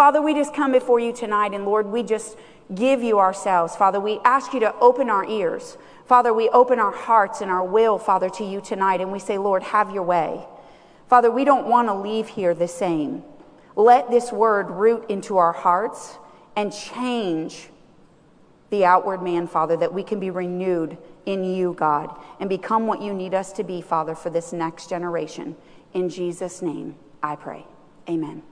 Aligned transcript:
Father, 0.00 0.22
we 0.22 0.32
just 0.32 0.54
come 0.54 0.72
before 0.72 0.98
you 0.98 1.12
tonight, 1.12 1.52
and 1.52 1.66
Lord, 1.66 1.86
we 1.86 2.02
just 2.02 2.38
give 2.74 3.02
you 3.02 3.18
ourselves. 3.18 3.76
Father, 3.76 4.00
we 4.00 4.18
ask 4.24 4.54
you 4.54 4.60
to 4.60 4.74
open 4.76 5.10
our 5.10 5.26
ears. 5.26 5.76
Father, 6.06 6.32
we 6.32 6.48
open 6.48 6.78
our 6.78 6.90
hearts 6.90 7.42
and 7.42 7.50
our 7.50 7.62
will, 7.62 7.98
Father, 7.98 8.30
to 8.30 8.42
you 8.42 8.62
tonight, 8.62 9.02
and 9.02 9.12
we 9.12 9.18
say, 9.18 9.36
Lord, 9.36 9.62
have 9.62 9.92
your 9.92 10.02
way. 10.02 10.40
Father, 11.10 11.30
we 11.30 11.44
don't 11.44 11.66
want 11.66 11.88
to 11.88 11.92
leave 11.92 12.28
here 12.28 12.54
the 12.54 12.66
same. 12.66 13.22
Let 13.76 14.10
this 14.10 14.32
word 14.32 14.70
root 14.70 15.04
into 15.10 15.36
our 15.36 15.52
hearts 15.52 16.16
and 16.56 16.72
change 16.72 17.68
the 18.70 18.86
outward 18.86 19.22
man, 19.22 19.46
Father, 19.46 19.76
that 19.76 19.92
we 19.92 20.02
can 20.02 20.18
be 20.18 20.30
renewed 20.30 20.96
in 21.26 21.44
you, 21.44 21.74
God, 21.74 22.18
and 22.40 22.48
become 22.48 22.86
what 22.86 23.02
you 23.02 23.12
need 23.12 23.34
us 23.34 23.52
to 23.52 23.64
be, 23.64 23.82
Father, 23.82 24.14
for 24.14 24.30
this 24.30 24.50
next 24.50 24.88
generation. 24.88 25.56
In 25.92 26.08
Jesus' 26.08 26.62
name, 26.62 26.94
I 27.22 27.36
pray. 27.36 27.66
Amen. 28.08 28.42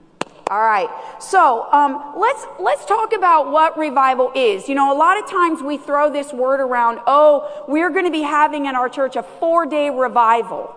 All 0.49 0.61
right. 0.61 0.89
So 1.21 1.71
um, 1.71 2.13
let's 2.17 2.45
let's 2.59 2.83
talk 2.85 3.13
about 3.13 3.51
what 3.51 3.77
revival 3.77 4.31
is. 4.33 4.67
You 4.67 4.73
know, 4.73 4.91
a 4.91 4.97
lot 4.97 5.21
of 5.21 5.29
times 5.29 5.61
we 5.61 5.77
throw 5.77 6.11
this 6.11 6.33
word 6.33 6.59
around. 6.59 6.99
Oh, 7.05 7.65
we're 7.67 7.91
going 7.91 8.05
to 8.05 8.11
be 8.11 8.23
having 8.23 8.65
in 8.65 8.75
our 8.75 8.89
church 8.89 9.15
a 9.15 9.21
four-day 9.23 9.91
revival. 9.91 10.75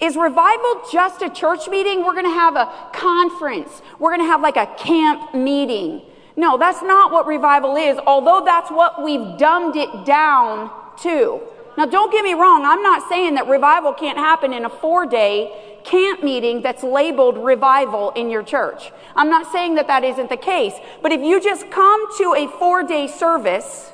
Is 0.00 0.16
revival 0.16 0.82
just 0.90 1.22
a 1.22 1.28
church 1.28 1.68
meeting? 1.68 2.04
We're 2.04 2.12
going 2.12 2.24
to 2.24 2.30
have 2.30 2.56
a 2.56 2.72
conference. 2.92 3.82
We're 3.98 4.10
going 4.10 4.26
to 4.26 4.30
have 4.30 4.40
like 4.40 4.56
a 4.56 4.66
camp 4.78 5.34
meeting. 5.34 6.02
No, 6.36 6.56
that's 6.56 6.82
not 6.82 7.10
what 7.10 7.26
revival 7.26 7.76
is, 7.76 7.98
although 8.06 8.44
that's 8.44 8.70
what 8.70 9.02
we've 9.02 9.36
dumbed 9.36 9.76
it 9.76 10.04
down 10.06 10.70
to. 11.02 11.40
Now, 11.78 11.86
don't 11.86 12.10
get 12.10 12.24
me 12.24 12.34
wrong, 12.34 12.64
I'm 12.64 12.82
not 12.82 13.08
saying 13.08 13.36
that 13.36 13.46
revival 13.46 13.92
can't 13.92 14.18
happen 14.18 14.52
in 14.52 14.64
a 14.64 14.68
four 14.68 15.06
day 15.06 15.78
camp 15.84 16.24
meeting 16.24 16.60
that's 16.60 16.82
labeled 16.82 17.38
revival 17.38 18.10
in 18.16 18.30
your 18.30 18.42
church. 18.42 18.90
I'm 19.14 19.30
not 19.30 19.52
saying 19.52 19.76
that 19.76 19.86
that 19.86 20.02
isn't 20.02 20.28
the 20.28 20.36
case, 20.36 20.74
but 21.02 21.12
if 21.12 21.20
you 21.20 21.40
just 21.40 21.70
come 21.70 22.04
to 22.18 22.34
a 22.36 22.48
four 22.58 22.82
day 22.82 23.06
service 23.06 23.92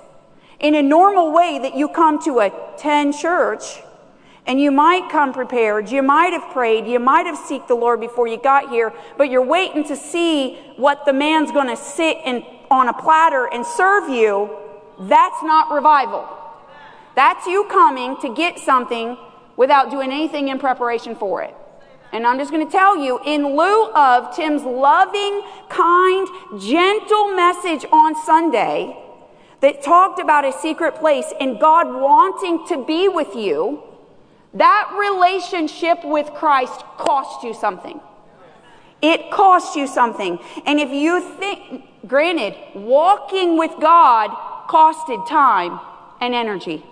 in 0.60 0.74
a 0.74 0.82
normal 0.82 1.30
way 1.30 1.58
that 1.58 1.76
you 1.76 1.88
come 1.88 2.24
to 2.24 2.40
a 2.40 2.50
10 2.78 3.12
church, 3.12 3.82
and 4.46 4.58
you 4.58 4.70
might 4.70 5.10
come 5.10 5.34
prepared. 5.34 5.90
You 5.90 6.02
might 6.02 6.32
have 6.32 6.52
prayed. 6.52 6.86
You 6.86 6.98
might 6.98 7.26
have 7.26 7.36
seeked 7.36 7.68
the 7.68 7.74
Lord 7.74 8.00
before 8.00 8.26
you 8.26 8.38
got 8.38 8.70
here, 8.70 8.94
but 9.18 9.28
you're 9.28 9.44
waiting 9.44 9.84
to 9.84 9.96
see 9.96 10.56
what 10.76 11.04
the 11.04 11.12
man's 11.12 11.50
going 11.50 11.68
to 11.68 11.76
sit 11.76 12.16
on 12.70 12.88
a 12.88 12.94
platter 12.94 13.46
and 13.52 13.64
serve 13.64 14.08
you. 14.08 14.56
That's 15.00 15.42
not 15.42 15.70
revival. 15.70 16.43
That's 17.14 17.46
you 17.46 17.64
coming 17.70 18.16
to 18.20 18.34
get 18.34 18.58
something 18.58 19.16
without 19.56 19.90
doing 19.90 20.10
anything 20.10 20.48
in 20.48 20.58
preparation 20.58 21.14
for 21.14 21.42
it. 21.42 21.54
And 22.12 22.26
I'm 22.26 22.38
just 22.38 22.52
going 22.52 22.64
to 22.64 22.70
tell 22.70 22.96
you, 22.96 23.20
in 23.24 23.56
lieu 23.56 23.90
of 23.92 24.34
Tim's 24.36 24.62
loving, 24.62 25.42
kind, 25.68 26.28
gentle 26.60 27.34
message 27.34 27.84
on 27.90 28.14
Sunday 28.24 28.96
that 29.60 29.82
talked 29.82 30.20
about 30.20 30.44
a 30.44 30.52
secret 30.52 30.94
place 30.94 31.32
and 31.40 31.58
God 31.58 31.86
wanting 31.88 32.66
to 32.68 32.84
be 32.84 33.08
with 33.08 33.34
you, 33.34 33.82
that 34.54 34.96
relationship 34.96 36.04
with 36.04 36.32
Christ 36.34 36.84
cost 36.98 37.42
you 37.42 37.52
something. 37.52 38.00
It 39.02 39.30
cost 39.30 39.74
you 39.74 39.86
something. 39.86 40.38
And 40.66 40.78
if 40.78 40.90
you 40.90 41.20
think, 41.38 41.84
granted, 42.06 42.54
walking 42.74 43.58
with 43.58 43.72
God 43.80 44.30
costed 44.68 45.28
time 45.28 45.80
and 46.20 46.34
energy. 46.34 46.84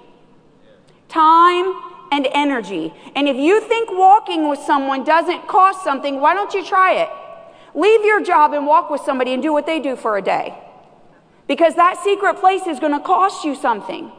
Time 1.13 1.75
and 2.11 2.27
energy. 2.33 2.95
And 3.15 3.29
if 3.29 3.37
you 3.37 3.61
think 3.61 3.91
walking 3.93 4.49
with 4.49 4.61
someone 4.61 5.05
doesn't 5.05 5.47
cost 5.47 5.85
something, 5.85 6.21
why 6.21 6.33
don't 6.33 6.55
you 6.55 6.65
try 6.65 6.95
it? 6.95 7.11
Leave 7.75 8.03
your 8.03 8.23
job 8.23 8.55
and 8.55 8.67
walk 8.67 8.89
with 8.89 9.03
somebody 9.03 9.35
and 9.35 9.43
do 9.43 9.53
what 9.53 9.67
they 9.67 9.79
do 9.79 9.95
for 9.95 10.17
a 10.17 10.23
day. 10.23 10.55
Because 11.47 11.75
that 11.75 12.03
secret 12.03 12.37
place 12.37 12.67
is 12.67 12.81
going 12.81 12.93
to 12.93 13.01
cost 13.01 13.45
you 13.45 13.55
something. 13.55 14.11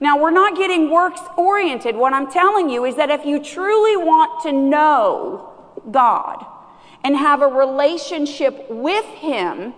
Now, 0.00 0.18
we're 0.18 0.30
not 0.30 0.56
getting 0.56 0.90
works 0.90 1.20
oriented. 1.36 1.94
What 1.94 2.14
I'm 2.14 2.30
telling 2.30 2.70
you 2.70 2.86
is 2.86 2.96
that 2.96 3.10
if 3.10 3.26
you 3.26 3.42
truly 3.42 3.96
want 3.96 4.42
to 4.44 4.52
know 4.52 5.52
God 5.90 6.46
and 7.04 7.16
have 7.16 7.42
a 7.42 7.48
relationship 7.48 8.66
with 8.70 9.04
Him, 9.04 9.74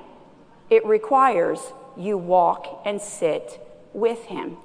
it 0.69 0.87
requires 0.87 1.59
you 1.97 2.17
walk 2.19 2.83
and 2.85 3.01
sit 3.01 3.61
with 3.93 4.27
Him. 4.27 4.59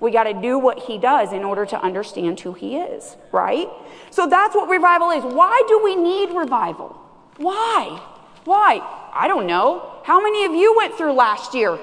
We 0.00 0.10
got 0.12 0.24
to 0.24 0.34
do 0.34 0.58
what 0.58 0.78
He 0.80 0.98
does 0.98 1.32
in 1.32 1.44
order 1.44 1.66
to 1.66 1.80
understand 1.80 2.40
who 2.40 2.52
He 2.52 2.76
is, 2.76 3.16
right? 3.32 3.68
So 4.10 4.26
that's 4.26 4.54
what 4.54 4.68
revival 4.68 5.10
is. 5.10 5.24
Why 5.24 5.62
do 5.68 5.82
we 5.82 5.96
need 5.96 6.30
revival? 6.30 6.96
Why? 7.36 8.00
Why? 8.44 8.80
I 9.12 9.28
don't 9.28 9.46
know. 9.46 10.00
How 10.04 10.22
many 10.22 10.44
of 10.44 10.52
you 10.52 10.76
went 10.76 10.94
through 10.94 11.12
last 11.12 11.54
year? 11.54 11.78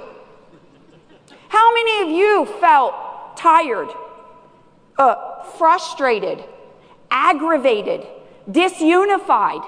How 1.49 1.73
many 1.73 2.03
of 2.03 2.17
you 2.17 2.45
felt 2.59 3.37
tired, 3.37 3.89
uh, 4.97 5.43
frustrated, 5.57 6.43
aggravated, 7.11 8.05
disunified? 8.49 9.65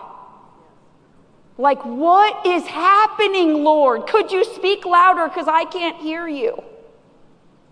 Like, 1.57 1.83
what 1.83 2.45
is 2.45 2.67
happening, 2.67 3.63
Lord? 3.63 4.07
Could 4.07 4.31
you 4.31 4.43
speak 4.43 4.85
louder 4.85 5.27
because 5.27 5.47
I 5.47 5.65
can't 5.65 5.97
hear 5.97 6.27
you? 6.27 6.63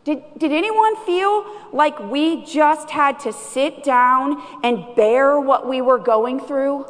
Did, 0.06 0.22
did 0.38 0.52
anyone 0.52 0.96
feel 1.04 1.46
like 1.74 2.00
we 2.00 2.46
just 2.46 2.92
had 2.92 3.20
to 3.22 3.34
sit 3.34 3.84
down 3.84 4.42
and 4.64 4.86
bear 4.96 5.40
what 5.40 5.68
we 5.68 5.82
were 5.82 5.98
going 5.98 6.40
through? 6.40 6.86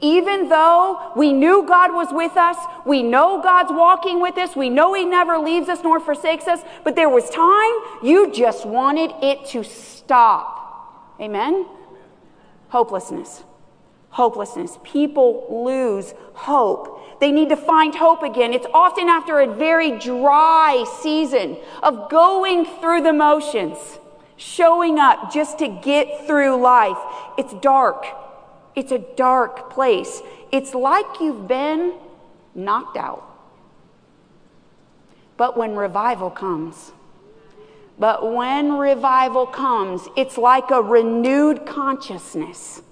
Even 0.00 0.50
though 0.50 1.12
we 1.16 1.32
knew 1.32 1.64
God 1.66 1.92
was 1.94 2.08
with 2.12 2.36
us, 2.36 2.58
we 2.86 3.02
know 3.02 3.42
God's 3.42 3.72
walking 3.72 4.20
with 4.20 4.36
us, 4.36 4.54
we 4.54 4.68
know 4.68 4.92
He 4.92 5.06
never 5.06 5.38
leaves 5.38 5.68
us 5.68 5.82
nor 5.82 5.98
forsakes 5.98 6.46
us, 6.46 6.60
but 6.84 6.94
there 6.94 7.08
was 7.08 7.28
time 7.30 7.72
you 8.02 8.30
just 8.32 8.66
wanted 8.66 9.12
it 9.22 9.46
to 9.46 9.64
stop. 9.64 11.16
Amen? 11.20 11.66
Hopelessness. 12.68 13.44
Hopelessness. 14.10 14.78
People 14.82 15.46
lose 15.64 16.14
hope. 16.34 17.20
They 17.20 17.32
need 17.32 17.48
to 17.50 17.56
find 17.56 17.94
hope 17.94 18.22
again. 18.22 18.52
It's 18.52 18.66
often 18.72 19.08
after 19.08 19.40
a 19.40 19.54
very 19.54 19.98
dry 19.98 20.84
season 21.00 21.56
of 21.82 22.10
going 22.10 22.64
through 22.64 23.02
the 23.02 23.12
motions, 23.12 23.76
showing 24.36 24.98
up 24.98 25.32
just 25.32 25.58
to 25.58 25.68
get 25.68 26.26
through 26.26 26.56
life. 26.60 26.98
It's 27.36 27.52
dark. 27.54 28.06
It's 28.74 28.92
a 28.92 28.98
dark 28.98 29.70
place. 29.70 30.22
It's 30.52 30.74
like 30.74 31.20
you've 31.20 31.48
been 31.48 31.94
knocked 32.54 32.96
out. 32.96 33.24
But 35.36 35.56
when 35.56 35.76
revival 35.76 36.30
comes, 36.30 36.92
but 37.98 38.32
when 38.32 38.78
revival 38.78 39.46
comes, 39.46 40.08
it's 40.16 40.38
like 40.38 40.70
a 40.70 40.80
renewed 40.80 41.66
consciousness. 41.66 42.82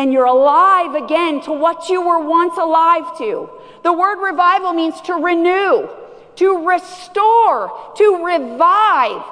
And 0.00 0.14
you're 0.14 0.24
alive 0.24 0.94
again 0.94 1.42
to 1.42 1.52
what 1.52 1.90
you 1.90 2.00
were 2.00 2.26
once 2.26 2.56
alive 2.56 3.18
to. 3.18 3.50
The 3.82 3.92
word 3.92 4.16
revival 4.24 4.72
means 4.72 4.98
to 5.02 5.12
renew, 5.12 5.90
to 6.36 6.66
restore, 6.66 7.92
to 7.98 8.24
revive. 8.24 9.22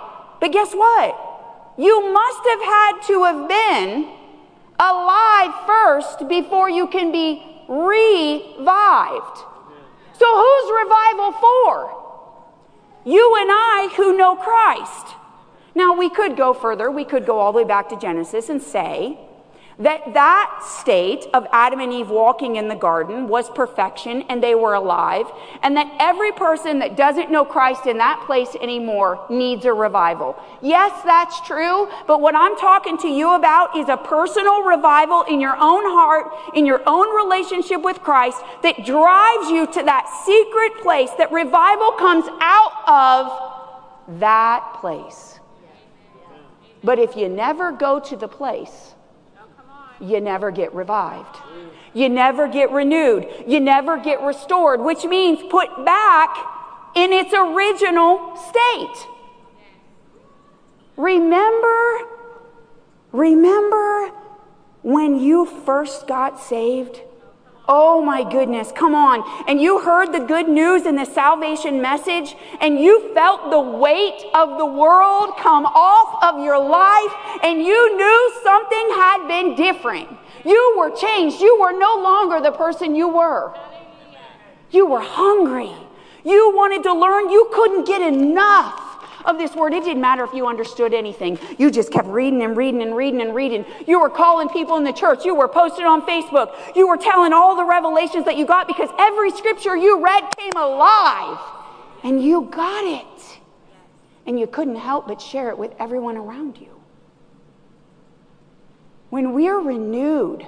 But 0.42 0.52
guess 0.52 0.74
what? 0.74 1.16
You 1.78 2.12
must 2.12 2.40
have 2.44 2.60
had 2.60 3.00
to 3.06 3.24
have 3.24 3.48
been 3.48 4.12
alive 4.78 5.54
first 5.66 6.28
before 6.28 6.68
you 6.68 6.86
can 6.88 7.12
be 7.12 7.42
revived. 7.66 9.38
So, 10.18 10.26
who's 10.26 10.84
revival 10.84 11.32
for? 11.32 11.94
You 13.06 13.36
and 13.40 13.48
I 13.50 13.94
who 13.96 14.18
know 14.18 14.36
Christ. 14.36 15.16
Now, 15.74 15.96
we 15.96 16.10
could 16.10 16.36
go 16.36 16.52
further. 16.52 16.90
We 16.90 17.06
could 17.06 17.24
go 17.24 17.38
all 17.38 17.52
the 17.52 17.58
way 17.60 17.64
back 17.64 17.88
to 17.88 17.98
Genesis 17.98 18.50
and 18.50 18.60
say, 18.60 19.18
that 19.78 20.12
that 20.14 20.60
state 20.66 21.26
of 21.32 21.46
Adam 21.52 21.78
and 21.80 21.92
Eve 21.92 22.10
walking 22.10 22.56
in 22.56 22.66
the 22.66 22.74
garden 22.74 23.28
was 23.28 23.48
perfection 23.50 24.22
and 24.28 24.42
they 24.42 24.56
were 24.56 24.74
alive, 24.74 25.26
and 25.62 25.76
that 25.76 25.94
every 26.00 26.32
person 26.32 26.80
that 26.80 26.96
doesn't 26.96 27.30
know 27.30 27.44
Christ 27.44 27.86
in 27.86 27.98
that 27.98 28.24
place 28.26 28.56
anymore 28.60 29.24
needs 29.30 29.64
a 29.64 29.72
revival. 29.72 30.36
Yes, 30.60 31.00
that's 31.04 31.40
true, 31.46 31.88
but 32.08 32.20
what 32.20 32.34
I'm 32.34 32.56
talking 32.56 32.98
to 32.98 33.08
you 33.08 33.34
about 33.34 33.76
is 33.76 33.88
a 33.88 33.96
personal 33.96 34.62
revival 34.62 35.22
in 35.22 35.40
your 35.40 35.56
own 35.56 35.84
heart, 35.84 36.32
in 36.54 36.66
your 36.66 36.82
own 36.86 37.14
relationship 37.14 37.82
with 37.82 38.00
Christ 38.00 38.38
that 38.64 38.84
drives 38.84 39.48
you 39.48 39.66
to 39.66 39.82
that 39.84 40.08
secret 40.26 40.82
place 40.82 41.10
that 41.18 41.30
revival 41.30 41.92
comes 41.92 42.24
out 42.40 42.72
of 42.88 44.18
that 44.18 44.78
place. 44.80 45.38
But 46.82 46.98
if 46.98 47.16
you 47.16 47.28
never 47.28 47.70
go 47.70 48.00
to 48.00 48.16
the 48.16 48.28
place, 48.28 48.94
you 50.00 50.20
never 50.20 50.50
get 50.50 50.74
revived. 50.74 51.36
You 51.94 52.08
never 52.08 52.48
get 52.48 52.70
renewed. 52.70 53.26
You 53.46 53.60
never 53.60 53.98
get 53.98 54.20
restored, 54.22 54.80
which 54.80 55.04
means 55.04 55.40
put 55.50 55.84
back 55.84 56.36
in 56.94 57.12
its 57.12 57.32
original 57.32 58.36
state. 58.36 59.06
Remember, 60.96 61.98
remember 63.12 64.10
when 64.82 65.18
you 65.20 65.46
first 65.46 66.06
got 66.06 66.40
saved? 66.40 67.00
Oh 67.70 68.00
my 68.00 68.28
goodness, 68.28 68.72
come 68.72 68.94
on. 68.94 69.22
And 69.46 69.60
you 69.60 69.80
heard 69.80 70.10
the 70.12 70.20
good 70.20 70.48
news 70.48 70.86
and 70.86 70.96
the 70.96 71.04
salvation 71.04 71.82
message, 71.82 72.34
and 72.62 72.80
you 72.80 73.12
felt 73.12 73.50
the 73.50 73.60
weight 73.60 74.24
of 74.34 74.56
the 74.56 74.64
world 74.64 75.36
come 75.36 75.66
off 75.66 76.24
of 76.24 76.42
your 76.42 76.58
life, 76.58 77.12
and 77.42 77.62
you 77.62 77.96
knew 77.96 78.40
something 78.42 78.88
had 78.96 79.28
been 79.28 79.54
different. 79.54 80.08
You 80.46 80.76
were 80.78 80.90
changed. 80.90 81.42
You 81.42 81.60
were 81.60 81.78
no 81.78 82.00
longer 82.02 82.40
the 82.40 82.52
person 82.52 82.94
you 82.94 83.08
were. 83.08 83.54
You 84.70 84.86
were 84.86 85.02
hungry. 85.02 85.74
You 86.24 86.52
wanted 86.56 86.82
to 86.84 86.94
learn. 86.94 87.28
You 87.28 87.50
couldn't 87.52 87.86
get 87.86 88.00
enough 88.00 88.87
of 89.24 89.38
this 89.38 89.54
word. 89.54 89.72
It 89.72 89.84
didn't 89.84 90.00
matter 90.00 90.24
if 90.24 90.32
you 90.32 90.46
understood 90.46 90.94
anything. 90.94 91.38
You 91.58 91.70
just 91.70 91.92
kept 91.92 92.08
reading 92.08 92.42
and 92.42 92.56
reading 92.56 92.82
and 92.82 92.96
reading 92.96 93.20
and 93.20 93.34
reading. 93.34 93.64
You 93.86 94.00
were 94.00 94.10
calling 94.10 94.48
people 94.48 94.76
in 94.76 94.84
the 94.84 94.92
church. 94.92 95.24
You 95.24 95.34
were 95.34 95.48
posting 95.48 95.84
on 95.84 96.02
Facebook. 96.02 96.54
You 96.76 96.88
were 96.88 96.96
telling 96.96 97.32
all 97.32 97.56
the 97.56 97.64
revelations 97.64 98.24
that 98.24 98.36
you 98.36 98.46
got 98.46 98.66
because 98.66 98.90
every 98.98 99.30
scripture 99.30 99.76
you 99.76 100.02
read 100.02 100.24
came 100.36 100.52
alive 100.56 101.38
and 102.02 102.22
you 102.22 102.48
got 102.50 102.84
it. 102.84 103.38
And 104.26 104.38
you 104.38 104.46
couldn't 104.46 104.76
help 104.76 105.08
but 105.08 105.22
share 105.22 105.48
it 105.48 105.58
with 105.58 105.72
everyone 105.78 106.16
around 106.16 106.58
you. 106.58 106.68
When 109.10 109.32
we're 109.32 109.58
renewed 109.58 110.46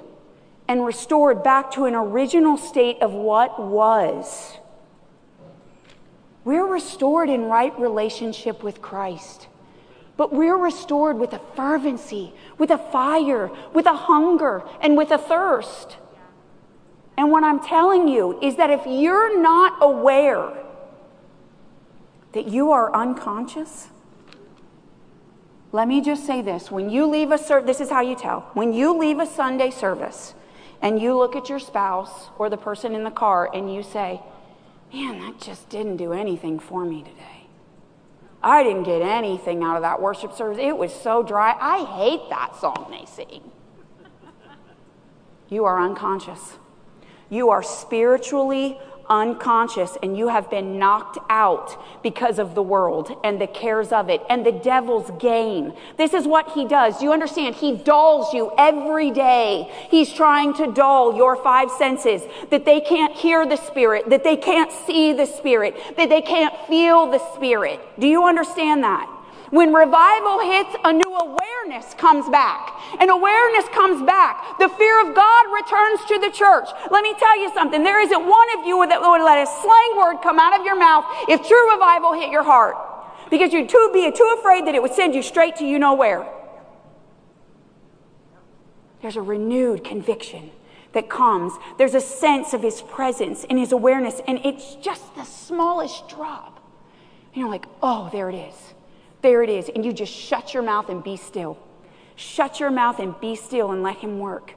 and 0.69 0.85
restored 0.85 1.43
back 1.43 1.73
to 1.73 1.87
an 1.87 1.95
original 1.95 2.57
state 2.57 3.01
of 3.01 3.13
what 3.13 3.61
was, 3.61 4.59
we're 6.51 6.67
restored 6.67 7.31
in 7.31 7.45
right 7.45 7.79
relationship 7.79 8.65
with 8.65 8.83
Christ. 8.83 9.47
But 10.17 10.33
we're 10.33 10.57
restored 10.57 11.17
with 11.17 11.33
a 11.33 11.39
fervency, 11.55 12.35
with 12.59 12.73
a 12.73 12.79
fire, 12.79 13.53
with 13.73 13.87
a 13.87 13.95
hunger, 13.95 14.65
and 14.81 14.97
with 14.97 15.13
a 15.13 15.19
thirst. 15.19 15.97
And 17.17 17.31
what 17.31 17.45
I'm 17.45 17.61
telling 17.61 18.09
you 18.09 18.37
is 18.43 18.57
that 18.57 18.69
if 18.69 18.81
you're 18.85 19.41
not 19.41 19.79
aware 19.81 20.53
that 22.33 22.49
you 22.49 22.73
are 22.73 22.93
unconscious, 22.93 23.87
let 25.71 25.87
me 25.87 26.01
just 26.01 26.27
say 26.27 26.43
this. 26.43 26.69
When 26.69 26.91
you 26.91 27.07
leave 27.07 27.31
a 27.31 27.39
service, 27.39 27.69
this 27.69 27.81
is 27.81 27.91
how 27.91 28.01
you 28.01 28.17
tell. 28.17 28.41
When 28.55 28.73
you 28.73 28.99
leave 28.99 29.21
a 29.21 29.27
Sunday 29.27 29.71
service 29.71 30.35
and 30.83 31.01
you 31.01 31.17
look 31.17 31.37
at 31.37 31.49
your 31.49 31.61
spouse 31.61 32.31
or 32.39 32.51
the 32.51 32.57
person 32.57 32.97
in 32.97 33.05
the 33.05 33.13
car 33.13 33.49
and 33.55 33.73
you 33.73 33.85
say, 33.85 34.21
Man, 34.93 35.21
that 35.21 35.41
just 35.41 35.69
didn't 35.69 35.97
do 35.97 36.13
anything 36.13 36.59
for 36.59 36.85
me 36.85 37.03
today. 37.03 37.47
I 38.43 38.63
didn't 38.63 38.85
get 38.85 39.03
anything 39.03 39.63
out 39.63 39.77
of 39.77 39.83
that 39.83 40.01
worship 40.01 40.33
service. 40.33 40.59
It 40.61 40.77
was 40.77 40.93
so 40.93 41.23
dry. 41.23 41.57
I 41.61 41.85
hate 41.85 42.29
that 42.31 42.57
song 42.57 42.89
they 42.91 43.07
sing. 43.07 43.51
You 45.49 45.65
are 45.65 45.81
unconscious. 45.81 46.59
You 47.29 47.51
are 47.51 47.63
spiritually 47.63 48.79
unconscious 49.11 49.99
and 50.03 50.17
you 50.17 50.29
have 50.29 50.49
been 50.49 50.79
knocked 50.79 51.19
out 51.29 51.77
because 52.03 52.39
of 52.39 52.55
the 52.55 52.63
world 52.63 53.11
and 53.25 53.41
the 53.41 53.47
cares 53.47 53.93
of 53.93 54.09
it 54.09 54.23
and 54.31 54.47
the 54.47 54.53
devil's 54.53 55.11
game. 55.21 55.73
This 55.99 56.15
is 56.15 56.27
what 56.27 56.53
he 56.53 56.67
does. 56.67 57.03
You 57.03 57.13
understand? 57.13 57.57
He 57.57 57.77
dulls 57.77 58.33
you 58.33 58.53
every 58.57 59.11
day. 59.11 59.71
He's 59.91 60.13
trying 60.13 60.55
to 60.55 60.73
dull 60.73 61.17
your 61.17 61.37
five 61.37 61.71
senses 61.73 62.23
that 62.51 62.65
they 62.65 62.81
can't 62.81 63.15
hear 63.15 63.45
the 63.45 63.57
Spirit, 63.57 64.09
that 64.09 64.25
they 64.25 64.37
can't 64.37 64.73
see 64.87 65.13
the 65.13 65.27
Spirit, 65.27 65.77
that 65.97 66.09
they 66.09 66.23
can't 66.23 66.55
feel 66.69 67.11
the 67.11 67.21
Spirit. 67.35 67.81
Do 67.99 68.07
you 68.07 68.25
understand 68.25 68.85
that? 68.85 69.11
When 69.51 69.75
revival 69.75 70.39
hits, 70.41 70.77
a 70.85 70.93
new 70.93 71.15
awareness 71.15 71.95
comes 71.95 72.29
back. 72.29 72.73
And 73.01 73.11
awareness 73.11 73.69
comes 73.71 74.03
back. 74.07 74.59
The 74.59 74.69
fear 74.69 75.09
of 75.09 75.15
God 75.15 75.45
returns 75.53 76.05
to 76.07 76.19
the 76.19 76.31
church. 76.31 76.69
Let 76.91 77.03
me 77.03 77.15
tell 77.19 77.37
you 77.39 77.53
something. 77.53 77.83
There 77.83 78.01
isn't 78.01 78.27
one 78.27 78.59
of 78.59 78.67
you 78.67 78.87
that 78.87 79.01
would 79.01 79.23
let 79.23 79.39
a 79.39 79.47
slang 79.47 79.97
word 79.99 80.23
come 80.23 80.39
out 80.39 80.59
of 80.59 80.65
your 80.65 80.77
mouth 80.77 81.05
if 81.29 81.47
true 81.47 81.73
revival 81.73 82.13
hit 82.13 82.31
your 82.31 82.45
heart. 82.45 82.77
Because 83.29 83.53
you'd 83.53 83.69
too, 83.69 83.91
be 83.93 84.11
too 84.13 84.37
afraid 84.39 84.67
that 84.67 84.75
it 84.75 84.83
would 84.83 84.95
send 84.95 85.15
you 85.15 85.23
straight 85.23 85.57
to 85.57 85.65
you 85.65 85.79
know 85.79 85.95
where. 85.95 86.27
There's 89.03 89.17
a 89.17 89.23
renewed 89.23 89.83
conviction 89.83 90.51
that 90.93 91.09
comes. 91.09 91.53
There's 91.79 91.95
a 91.95 92.01
sense 92.01 92.53
of 92.53 92.63
his 92.63 92.83
presence 92.83 93.45
and 93.49 93.59
his 93.59 93.73
awareness, 93.73 94.21
and 94.27 94.41
it's 94.45 94.75
just 94.77 95.15
the 95.15 95.25
smallest 95.25 96.09
drop. 96.09 96.61
And 97.33 97.41
you're 97.41 97.51
like, 97.51 97.67
oh, 97.83 98.11
there 98.13 98.29
it 98.29 98.35
is. 98.35 98.55
There 99.23 99.43
it 99.43 99.51
is. 99.51 99.69
And 99.69 99.85
you 99.85 99.93
just 99.93 100.13
shut 100.13 100.55
your 100.55 100.63
mouth 100.63 100.89
and 100.89 101.03
be 101.03 101.17
still. 101.17 101.59
Shut 102.17 102.61
your 102.61 102.71
mouth 102.71 102.99
and 102.99 103.19
be 103.21 103.35
still 103.35 103.71
and 103.71 103.83
let 103.83 103.97
Him 103.97 104.19
work. 104.19 104.55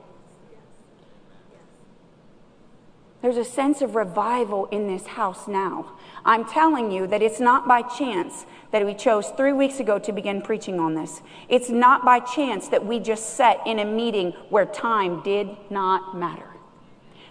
There's 3.22 3.38
a 3.38 3.46
sense 3.46 3.82
of 3.82 3.96
revival 3.96 4.66
in 4.66 4.88
this 4.88 5.08
house 5.08 5.48
now. 5.48 5.94
I'm 6.26 6.44
telling 6.44 6.92
you 6.92 7.08
that 7.08 7.22
it's 7.22 7.40
not 7.40 7.66
by 7.66 7.82
chance 7.82 8.46
that 8.72 8.86
we 8.86 8.94
chose 8.94 9.30
three 9.30 9.54
weeks 9.54 9.80
ago 9.80 9.98
to 10.00 10.12
begin 10.12 10.42
preaching 10.42 10.78
on 10.78 10.94
this. 10.94 11.22
It's 11.48 11.70
not 11.70 12.04
by 12.04 12.20
chance 12.20 12.68
that 12.68 12.86
we 12.86 13.00
just 13.00 13.38
sat 13.38 13.66
in 13.66 13.80
a 13.80 13.86
meeting 13.86 14.32
where 14.50 14.66
time 14.66 15.24
did 15.24 15.48
not 15.70 16.18
matter. 16.18 16.50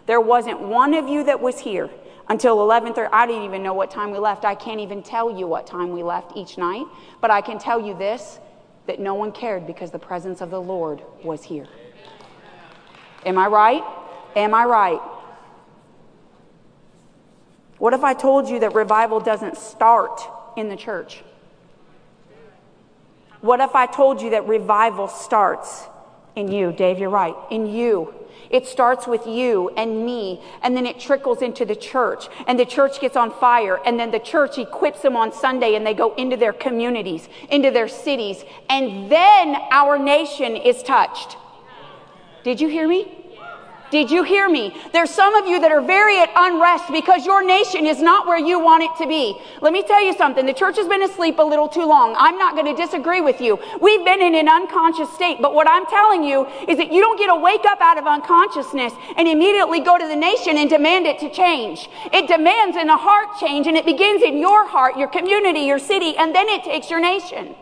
There 0.06 0.20
wasn't 0.20 0.60
one 0.60 0.94
of 0.94 1.08
you 1.08 1.24
that 1.24 1.42
was 1.42 1.58
here 1.58 1.90
until 2.32 2.56
11:30. 2.60 3.10
I 3.12 3.26
didn't 3.26 3.42
even 3.42 3.62
know 3.62 3.74
what 3.74 3.90
time 3.90 4.10
we 4.10 4.18
left. 4.18 4.46
I 4.46 4.54
can't 4.54 4.80
even 4.80 5.02
tell 5.02 5.30
you 5.38 5.46
what 5.46 5.66
time 5.66 5.92
we 5.92 6.02
left 6.02 6.34
each 6.34 6.56
night, 6.56 6.86
but 7.20 7.30
I 7.30 7.42
can 7.42 7.58
tell 7.58 7.78
you 7.78 7.92
this 7.92 8.40
that 8.86 8.98
no 8.98 9.12
one 9.12 9.32
cared 9.32 9.66
because 9.66 9.90
the 9.90 9.98
presence 9.98 10.40
of 10.40 10.50
the 10.50 10.60
Lord 10.60 11.02
was 11.22 11.42
here. 11.42 11.68
Am 13.26 13.36
I 13.36 13.48
right? 13.48 13.84
Am 14.34 14.54
I 14.54 14.64
right? 14.64 15.00
What 17.76 17.92
if 17.92 18.02
I 18.02 18.14
told 18.14 18.48
you 18.48 18.60
that 18.60 18.74
revival 18.74 19.20
doesn't 19.20 19.58
start 19.58 20.22
in 20.56 20.70
the 20.70 20.76
church? 20.76 21.22
What 23.42 23.60
if 23.60 23.74
I 23.74 23.84
told 23.84 24.22
you 24.22 24.30
that 24.30 24.48
revival 24.48 25.06
starts 25.06 25.86
in 26.34 26.50
you? 26.50 26.72
Dave, 26.72 26.98
you're 26.98 27.10
right. 27.10 27.34
In 27.50 27.66
you. 27.66 28.14
It 28.50 28.66
starts 28.66 29.06
with 29.06 29.26
you 29.26 29.70
and 29.76 30.04
me, 30.04 30.42
and 30.62 30.76
then 30.76 30.86
it 30.86 31.00
trickles 31.00 31.42
into 31.42 31.64
the 31.64 31.76
church, 31.76 32.28
and 32.46 32.58
the 32.58 32.66
church 32.66 33.00
gets 33.00 33.16
on 33.16 33.30
fire, 33.30 33.80
and 33.86 33.98
then 33.98 34.10
the 34.10 34.18
church 34.18 34.58
equips 34.58 35.02
them 35.02 35.16
on 35.16 35.32
Sunday, 35.32 35.74
and 35.74 35.86
they 35.86 35.94
go 35.94 36.14
into 36.16 36.36
their 36.36 36.52
communities, 36.52 37.28
into 37.48 37.70
their 37.70 37.88
cities, 37.88 38.44
and 38.68 39.10
then 39.10 39.56
our 39.70 39.98
nation 39.98 40.56
is 40.56 40.82
touched. 40.82 41.36
Did 42.44 42.60
you 42.60 42.68
hear 42.68 42.88
me? 42.88 43.21
Did 43.92 44.10
you 44.10 44.22
hear 44.22 44.48
me? 44.48 44.74
There's 44.94 45.10
some 45.10 45.34
of 45.34 45.46
you 45.46 45.60
that 45.60 45.70
are 45.70 45.82
very 45.82 46.18
at 46.18 46.30
unrest 46.34 46.90
because 46.90 47.26
your 47.26 47.44
nation 47.44 47.84
is 47.84 48.00
not 48.00 48.26
where 48.26 48.38
you 48.38 48.58
want 48.58 48.82
it 48.82 48.90
to 49.02 49.06
be. 49.06 49.38
Let 49.60 49.74
me 49.74 49.82
tell 49.82 50.02
you 50.02 50.14
something. 50.14 50.46
The 50.46 50.54
church 50.54 50.76
has 50.76 50.88
been 50.88 51.02
asleep 51.02 51.38
a 51.38 51.42
little 51.42 51.68
too 51.68 51.84
long. 51.84 52.14
I'm 52.16 52.38
not 52.38 52.54
going 52.54 52.74
to 52.74 52.82
disagree 52.82 53.20
with 53.20 53.42
you. 53.42 53.60
We've 53.82 54.02
been 54.02 54.22
in 54.22 54.34
an 54.34 54.48
unconscious 54.48 55.12
state, 55.12 55.42
but 55.42 55.52
what 55.52 55.68
I'm 55.68 55.84
telling 55.84 56.24
you 56.24 56.46
is 56.66 56.78
that 56.78 56.90
you 56.90 57.02
don't 57.02 57.18
get 57.18 57.26
to 57.26 57.36
wake 57.36 57.66
up 57.66 57.82
out 57.82 57.98
of 57.98 58.06
unconsciousness 58.06 58.94
and 59.18 59.28
immediately 59.28 59.80
go 59.80 59.98
to 59.98 60.08
the 60.08 60.16
nation 60.16 60.56
and 60.56 60.70
demand 60.70 61.04
it 61.04 61.18
to 61.18 61.28
change. 61.28 61.90
It 62.14 62.28
demands 62.28 62.78
in 62.78 62.88
a 62.88 62.96
heart 62.96 63.38
change 63.38 63.66
and 63.66 63.76
it 63.76 63.84
begins 63.84 64.22
in 64.22 64.38
your 64.38 64.66
heart, 64.66 64.96
your 64.96 65.08
community, 65.08 65.68
your 65.68 65.78
city, 65.78 66.16
and 66.16 66.34
then 66.34 66.48
it 66.48 66.64
takes 66.64 66.88
your 66.88 67.00
nation. 67.00 67.54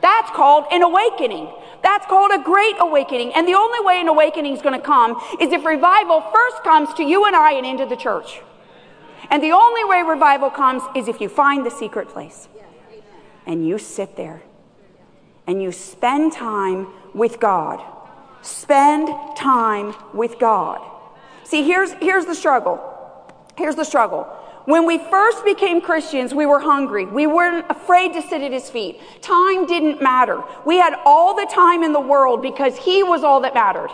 That's 0.00 0.30
called 0.30 0.66
an 0.70 0.82
awakening. 0.82 1.48
That's 1.84 2.06
called 2.06 2.32
a 2.32 2.38
great 2.38 2.76
awakening. 2.80 3.34
And 3.34 3.46
the 3.46 3.52
only 3.52 3.78
way 3.80 4.00
an 4.00 4.08
awakening 4.08 4.54
is 4.54 4.62
going 4.62 4.74
to 4.74 4.84
come 4.84 5.20
is 5.38 5.52
if 5.52 5.66
revival 5.66 6.22
first 6.32 6.64
comes 6.64 6.94
to 6.94 7.04
you 7.04 7.26
and 7.26 7.36
I 7.36 7.52
and 7.52 7.66
into 7.66 7.84
the 7.84 7.94
church. 7.94 8.40
And 9.30 9.42
the 9.42 9.52
only 9.52 9.84
way 9.84 10.02
revival 10.02 10.48
comes 10.48 10.82
is 10.96 11.08
if 11.08 11.20
you 11.20 11.28
find 11.28 11.64
the 11.64 11.70
secret 11.70 12.08
place 12.08 12.48
and 13.46 13.68
you 13.68 13.76
sit 13.76 14.16
there 14.16 14.42
and 15.46 15.62
you 15.62 15.72
spend 15.72 16.32
time 16.32 16.88
with 17.12 17.38
God. 17.38 17.82
Spend 18.40 19.10
time 19.36 19.94
with 20.14 20.38
God. 20.38 20.80
See, 21.44 21.64
here's, 21.64 21.92
here's 21.92 22.24
the 22.24 22.34
struggle. 22.34 22.80
Here's 23.58 23.76
the 23.76 23.84
struggle. 23.84 24.26
When 24.64 24.86
we 24.86 24.96
first 24.96 25.44
became 25.44 25.82
Christians, 25.82 26.34
we 26.34 26.46
were 26.46 26.60
hungry. 26.60 27.04
We 27.04 27.26
weren't 27.26 27.66
afraid 27.70 28.14
to 28.14 28.22
sit 28.22 28.40
at 28.40 28.50
his 28.50 28.70
feet. 28.70 28.98
Time 29.20 29.66
didn't 29.66 30.02
matter. 30.02 30.42
We 30.64 30.78
had 30.78 30.98
all 31.04 31.34
the 31.34 31.46
time 31.52 31.82
in 31.82 31.92
the 31.92 32.00
world 32.00 32.40
because 32.40 32.76
he 32.78 33.02
was 33.02 33.22
all 33.22 33.40
that 33.40 33.52
mattered. 33.52 33.90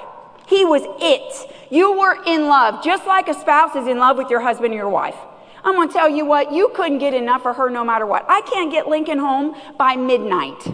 He 0.46 0.64
was 0.64 0.82
it. 1.00 1.52
You 1.70 1.98
were 1.98 2.22
in 2.24 2.46
love, 2.46 2.84
just 2.84 3.04
like 3.06 3.28
a 3.28 3.34
spouse 3.34 3.74
is 3.74 3.88
in 3.88 3.98
love 3.98 4.16
with 4.16 4.30
your 4.30 4.40
husband 4.40 4.72
or 4.72 4.76
your 4.76 4.88
wife. 4.88 5.16
I'm 5.64 5.74
going 5.74 5.88
to 5.88 5.94
tell 5.94 6.08
you 6.08 6.24
what, 6.24 6.52
you 6.52 6.70
couldn't 6.74 6.98
get 6.98 7.14
enough 7.14 7.46
of 7.46 7.56
her 7.56 7.68
no 7.68 7.84
matter 7.84 8.06
what. 8.06 8.24
I 8.28 8.40
can't 8.42 8.70
get 8.70 8.88
Lincoln 8.88 9.18
home 9.18 9.56
by 9.76 9.96
midnight. 9.96 10.66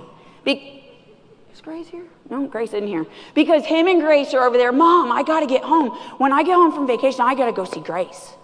Be- 0.44 0.84
is 1.52 1.60
Grace 1.60 1.88
here? 1.88 2.06
No, 2.30 2.46
Grace 2.46 2.74
isn't 2.74 2.86
here. 2.86 3.06
Because 3.34 3.64
him 3.64 3.88
and 3.88 4.00
Grace 4.00 4.34
are 4.34 4.46
over 4.46 4.56
there. 4.56 4.72
Mom, 4.72 5.10
I 5.10 5.22
got 5.22 5.40
to 5.40 5.46
get 5.46 5.64
home. 5.64 5.90
When 6.18 6.32
I 6.32 6.42
get 6.42 6.54
home 6.54 6.72
from 6.72 6.86
vacation, 6.86 7.22
I 7.22 7.34
got 7.34 7.46
to 7.46 7.52
go 7.52 7.64
see 7.64 7.80
Grace. 7.80 8.34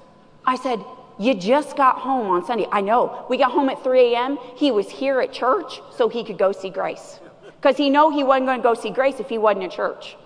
I 0.44 0.56
said, 0.56 0.82
you 1.18 1.34
just 1.34 1.76
got 1.76 1.98
home 1.98 2.28
on 2.28 2.44
Sunday. 2.44 2.66
I 2.72 2.80
know. 2.80 3.26
We 3.28 3.36
got 3.36 3.52
home 3.52 3.68
at 3.68 3.82
3 3.82 4.14
a.m. 4.14 4.38
He 4.56 4.70
was 4.70 4.90
here 4.90 5.20
at 5.20 5.32
church 5.32 5.80
so 5.96 6.08
he 6.08 6.24
could 6.24 6.38
go 6.38 6.52
see 6.52 6.70
Grace. 6.70 7.20
Because 7.44 7.76
he 7.76 7.90
know 7.90 8.10
he 8.10 8.24
wasn't 8.24 8.46
going 8.46 8.58
to 8.58 8.62
go 8.62 8.74
see 8.74 8.90
Grace 8.90 9.20
if 9.20 9.28
he 9.28 9.38
wasn't 9.38 9.64
at 9.64 9.70
church. 9.70 10.16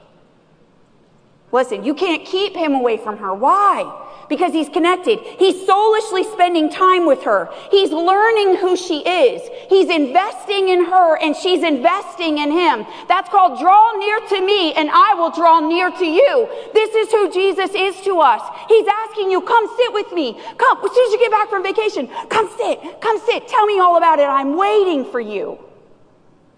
Listen, 1.52 1.84
you 1.84 1.94
can't 1.94 2.24
keep 2.24 2.54
him 2.56 2.74
away 2.74 2.96
from 2.96 3.18
her. 3.18 3.34
Why? 3.34 3.84
Because 4.28 4.52
he's 4.52 4.68
connected. 4.68 5.20
He's 5.38 5.66
soulishly 5.66 6.24
spending 6.32 6.70
time 6.70 7.06
with 7.06 7.22
her. 7.22 7.48
He's 7.70 7.92
learning 7.92 8.56
who 8.56 8.76
she 8.76 8.98
is. 8.98 9.42
He's 9.68 9.88
investing 9.88 10.68
in 10.68 10.84
her 10.84 11.16
and 11.18 11.36
she's 11.36 11.62
investing 11.62 12.38
in 12.38 12.50
him. 12.50 12.86
That's 13.08 13.28
called 13.28 13.60
draw 13.60 13.92
near 13.98 14.20
to 14.20 14.44
me 14.44 14.72
and 14.74 14.90
I 14.90 15.14
will 15.14 15.30
draw 15.30 15.60
near 15.60 15.90
to 15.90 16.04
you. 16.04 16.48
This 16.74 16.94
is 16.94 17.10
who 17.12 17.32
Jesus 17.32 17.70
is 17.74 18.00
to 18.04 18.18
us. 18.18 18.42
He's 18.68 18.86
asking 18.86 19.30
you, 19.30 19.40
come 19.40 19.68
sit 19.76 19.92
with 19.92 20.12
me. 20.12 20.32
Come, 20.56 20.78
as 20.84 20.92
soon 20.92 21.06
as 21.06 21.12
you 21.12 21.18
get 21.18 21.30
back 21.30 21.48
from 21.48 21.62
vacation, 21.62 22.08
come 22.28 22.50
sit, 22.56 23.00
come 23.00 23.20
sit. 23.26 23.46
Tell 23.46 23.66
me 23.66 23.78
all 23.78 23.96
about 23.96 24.18
it. 24.18 24.24
I'm 24.24 24.56
waiting 24.56 25.04
for 25.04 25.20
you. 25.20 25.58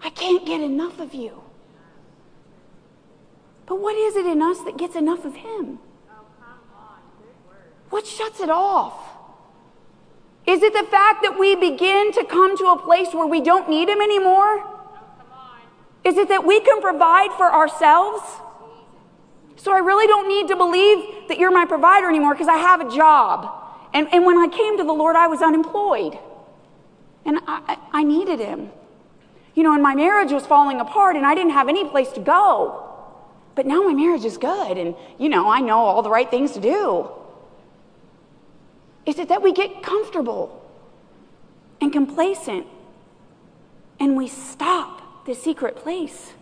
I 0.01 0.09
can't 0.09 0.45
get 0.45 0.61
enough 0.61 0.99
of 0.99 1.13
you. 1.13 1.43
But 3.65 3.79
what 3.79 3.95
is 3.95 4.15
it 4.15 4.25
in 4.25 4.41
us 4.41 4.59
that 4.61 4.77
gets 4.77 4.95
enough 4.95 5.25
of 5.25 5.35
Him? 5.35 5.79
What 7.89 8.05
shuts 8.05 8.39
it 8.39 8.49
off? 8.49 9.09
Is 10.45 10.63
it 10.63 10.73
the 10.73 10.89
fact 10.89 11.21
that 11.23 11.37
we 11.39 11.55
begin 11.55 12.11
to 12.13 12.25
come 12.25 12.57
to 12.57 12.65
a 12.65 12.79
place 12.79 13.13
where 13.13 13.27
we 13.27 13.41
don't 13.41 13.69
need 13.69 13.89
Him 13.89 14.01
anymore? 14.01 14.65
Is 16.03 16.17
it 16.17 16.29
that 16.29 16.45
we 16.45 16.59
can 16.59 16.81
provide 16.81 17.31
for 17.33 17.51
ourselves? 17.53 18.23
So 19.57 19.73
I 19.73 19.79
really 19.79 20.07
don't 20.07 20.27
need 20.27 20.47
to 20.47 20.55
believe 20.55 21.27
that 21.27 21.37
you're 21.37 21.51
my 21.51 21.65
provider 21.65 22.09
anymore 22.09 22.33
because 22.33 22.47
I 22.47 22.57
have 22.57 22.81
a 22.81 22.95
job. 22.95 23.53
And, 23.93 24.07
and 24.13 24.25
when 24.25 24.37
I 24.37 24.47
came 24.47 24.77
to 24.77 24.83
the 24.83 24.93
Lord, 24.93 25.15
I 25.15 25.27
was 25.27 25.41
unemployed. 25.41 26.17
And 27.25 27.39
I, 27.45 27.77
I 27.91 28.03
needed 28.03 28.39
Him. 28.39 28.71
You 29.55 29.63
know, 29.63 29.73
and 29.73 29.83
my 29.83 29.93
marriage 29.93 30.31
was 30.31 30.45
falling 30.45 30.79
apart 30.79 31.15
and 31.15 31.25
I 31.25 31.35
didn't 31.35 31.51
have 31.51 31.67
any 31.67 31.83
place 31.83 32.09
to 32.13 32.21
go. 32.21 32.85
But 33.55 33.65
now 33.65 33.83
my 33.83 33.93
marriage 33.93 34.23
is 34.23 34.37
good 34.37 34.77
and, 34.77 34.95
you 35.17 35.27
know, 35.27 35.49
I 35.49 35.59
know 35.59 35.79
all 35.79 36.01
the 36.01 36.09
right 36.09 36.29
things 36.29 36.53
to 36.53 36.61
do. 36.61 37.09
Is 39.09 39.17
it 39.17 39.29
that 39.29 39.41
we 39.41 39.53
get 39.53 39.81
comfortable 39.81 40.63
and 41.81 41.91
complacent 41.91 42.67
and 43.99 44.15
we 44.15 44.27
stop 44.27 45.25
the 45.25 45.33
secret 45.33 45.75
place? 45.75 46.33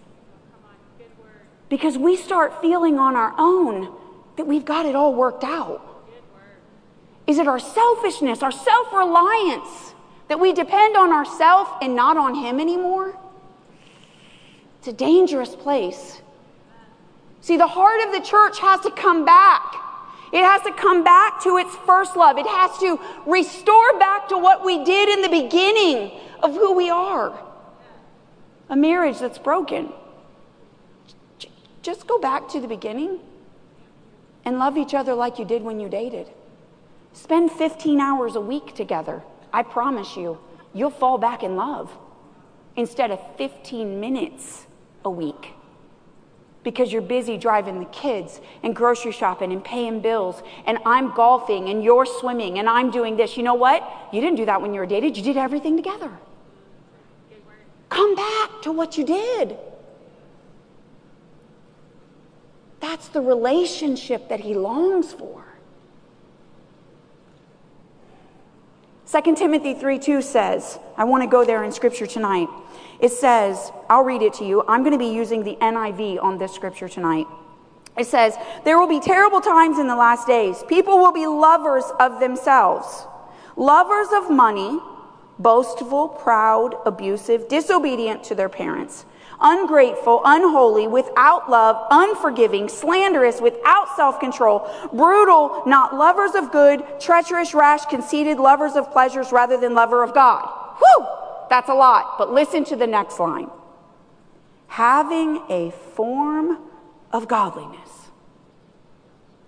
Because 1.69 1.97
we 1.97 2.17
start 2.17 2.59
feeling 2.61 2.99
on 2.99 3.15
our 3.15 3.33
own 3.37 3.95
that 4.35 4.45
we've 4.45 4.65
got 4.65 4.85
it 4.85 4.95
all 4.95 5.15
worked 5.15 5.45
out. 5.45 5.81
Is 7.25 7.37
it 7.37 7.47
our 7.47 7.57
selfishness, 7.57 8.43
our 8.43 8.51
self 8.51 8.91
reliance, 8.91 9.93
that 10.27 10.37
we 10.37 10.51
depend 10.51 10.97
on 10.97 11.13
ourselves 11.13 11.69
and 11.81 11.95
not 11.95 12.17
on 12.17 12.35
Him 12.35 12.59
anymore? 12.59 13.17
It's 14.79 14.89
a 14.89 14.93
dangerous 14.93 15.55
place. 15.55 16.21
See, 17.39 17.55
the 17.55 17.67
heart 17.67 18.05
of 18.05 18.13
the 18.13 18.27
church 18.27 18.59
has 18.59 18.81
to 18.81 18.91
come 18.91 19.23
back. 19.23 19.86
It 20.31 20.43
has 20.43 20.61
to 20.63 20.73
come 20.73 21.03
back 21.03 21.41
to 21.43 21.57
its 21.57 21.75
first 21.85 22.15
love. 22.15 22.37
It 22.37 22.47
has 22.47 22.77
to 22.79 22.99
restore 23.25 23.97
back 23.99 24.27
to 24.29 24.37
what 24.37 24.65
we 24.65 24.83
did 24.83 25.09
in 25.09 25.21
the 25.21 25.29
beginning 25.29 26.11
of 26.43 26.53
who 26.53 26.73
we 26.73 26.89
are. 26.89 27.37
A 28.69 28.75
marriage 28.75 29.19
that's 29.19 29.37
broken. 29.37 29.91
Just 31.81 32.07
go 32.07 32.19
back 32.19 32.49
to 32.49 32.59
the 32.59 32.67
beginning 32.67 33.19
and 34.43 34.59
love 34.59 34.77
each 34.77 34.93
other 34.93 35.13
like 35.13 35.39
you 35.39 35.45
did 35.45 35.63
when 35.63 35.79
you 35.79 35.87
dated. 35.87 36.27
Spend 37.13 37.51
15 37.51 37.99
hours 37.99 38.35
a 38.35 38.41
week 38.41 38.75
together. 38.75 39.23
I 39.53 39.63
promise 39.63 40.17
you, 40.17 40.39
you'll 40.73 40.89
fall 40.89 41.17
back 41.17 41.43
in 41.43 41.55
love 41.55 41.89
instead 42.75 43.11
of 43.11 43.19
15 43.37 43.99
minutes 43.99 44.67
a 45.05 45.09
week 45.09 45.53
because 46.67 46.91
you're 46.91 47.01
busy 47.01 47.37
driving 47.37 47.79
the 47.79 47.85
kids 47.85 48.41
and 48.61 48.75
grocery 48.75 49.13
shopping 49.13 49.53
and 49.53 49.63
paying 49.63 50.01
bills, 50.01 50.43
and 50.65 50.77
I'm 50.85 51.13
golfing 51.13 51.69
and 51.69 51.81
you're 51.81 52.05
swimming 52.05 52.59
and 52.59 52.67
I'm 52.67 52.91
doing 52.91 53.15
this. 53.15 53.37
You 53.37 53.43
know 53.43 53.53
what? 53.53 53.89
You 54.11 54.19
didn't 54.19 54.35
do 54.35 54.45
that 54.47 54.61
when 54.61 54.73
you 54.73 54.81
were 54.81 54.85
dated, 54.85 55.15
you 55.15 55.23
did 55.23 55.37
everything 55.37 55.77
together. 55.77 56.11
Come 57.87 58.15
back 58.15 58.61
to 58.63 58.73
what 58.73 58.97
you 58.97 59.05
did. 59.05 59.57
That's 62.81 63.07
the 63.07 63.21
relationship 63.21 64.27
that 64.27 64.41
he 64.41 64.53
longs 64.53 65.13
for. 65.13 65.45
2 69.09 69.35
Timothy 69.35 69.73
3 69.73 69.99
2 69.99 70.21
says, 70.21 70.79
I 70.97 71.05
want 71.05 71.23
to 71.23 71.29
go 71.29 71.45
there 71.45 71.63
in 71.63 71.71
scripture 71.71 72.07
tonight. 72.07 72.49
It 72.99 73.11
says, 73.11 73.71
I'll 73.89 74.03
read 74.03 74.21
it 74.21 74.33
to 74.35 74.45
you. 74.45 74.63
I'm 74.67 74.81
going 74.81 74.93
to 74.93 74.97
be 74.97 75.13
using 75.13 75.43
the 75.43 75.55
NIV 75.55 76.21
on 76.21 76.37
this 76.37 76.53
scripture 76.53 76.89
tonight. 76.89 77.27
It 77.97 78.05
says, 78.05 78.35
There 78.63 78.79
will 78.79 78.87
be 78.87 78.99
terrible 78.99 79.41
times 79.41 79.79
in 79.79 79.87
the 79.87 79.95
last 79.95 80.27
days. 80.27 80.63
People 80.67 80.97
will 80.97 81.11
be 81.11 81.25
lovers 81.25 81.85
of 81.99 82.19
themselves, 82.19 83.05
lovers 83.55 84.07
of 84.15 84.31
money, 84.31 84.79
boastful, 85.39 86.09
proud, 86.09 86.75
abusive, 86.85 87.47
disobedient 87.47 88.23
to 88.25 88.35
their 88.35 88.49
parents, 88.49 89.05
ungrateful, 89.41 90.21
unholy, 90.25 90.87
without 90.87 91.49
love, 91.49 91.87
unforgiving, 91.91 92.69
slanderous, 92.69 93.41
without 93.41 93.95
self 93.95 94.19
control, 94.19 94.69
brutal, 94.93 95.63
not 95.65 95.95
lovers 95.95 96.35
of 96.35 96.51
good, 96.51 96.83
treacherous, 96.99 97.53
rash, 97.53 97.85
conceited, 97.85 98.37
lovers 98.37 98.75
of 98.75 98.91
pleasures 98.91 99.31
rather 99.31 99.57
than 99.57 99.73
lover 99.73 100.03
of 100.03 100.13
God. 100.13 100.47
Whew! 100.77 101.16
That's 101.49 101.69
a 101.69 101.73
lot, 101.73 102.17
but 102.17 102.31
listen 102.31 102.63
to 102.65 102.75
the 102.75 102.87
next 102.87 103.19
line. 103.19 103.49
Having 104.67 105.43
a 105.49 105.71
form 105.95 106.59
of 107.11 107.27
godliness, 107.27 108.09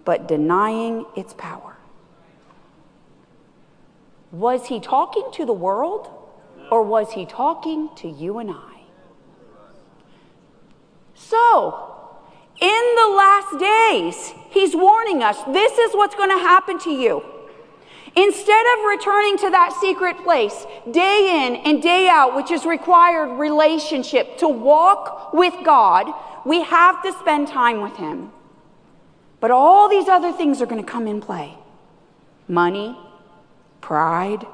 but 0.06 0.28
denying 0.28 1.06
its 1.16 1.34
power. 1.34 1.78
Was 4.32 4.68
he 4.68 4.80
talking 4.80 5.30
to 5.34 5.46
the 5.46 5.54
world 5.54 6.10
or 6.72 6.84
was 6.84 7.14
he 7.14 7.26
talking 7.26 7.90
to 7.96 8.08
you 8.08 8.38
and 8.38 8.52
I? 8.52 8.82
So, 11.16 11.90
in 12.62 12.96
the 12.96 13.08
last 13.16 13.60
days, 13.60 14.34
he's 14.52 14.76
warning 14.76 15.24
us 15.24 15.42
this 15.44 15.78
is 15.78 15.94
what's 15.94 16.16
going 16.16 16.30
to 16.30 16.44
happen 16.44 16.80
to 16.80 16.92
you. 16.92 17.24
Instead 18.16 18.66
of 18.78 18.86
returning 18.86 19.38
to 19.38 19.50
that 19.50 19.78
secret 19.80 20.18
place 20.24 20.66
day 20.92 21.46
in 21.46 21.56
and 21.58 21.82
day 21.82 22.08
out, 22.08 22.36
which 22.36 22.52
is 22.52 22.66
required 22.66 23.38
relationship 23.38 24.38
to 24.38 24.48
walk 24.48 25.34
with 25.34 25.54
God, 25.64 26.14
we 26.46 26.64
have 26.64 27.04
to 27.04 27.14
spend 27.14 27.48
time 27.48 27.82
with 27.82 27.96
Him. 27.98 28.32
But 29.40 29.52
all 29.52 29.88
these 29.90 30.08
other 30.08 30.32
things 30.32 30.62
are 30.62 30.66
going 30.66 30.84
to 30.84 30.90
come 30.90 31.08
in 31.08 31.22
play 31.22 31.56
money, 32.48 32.98
pride. 33.80 34.46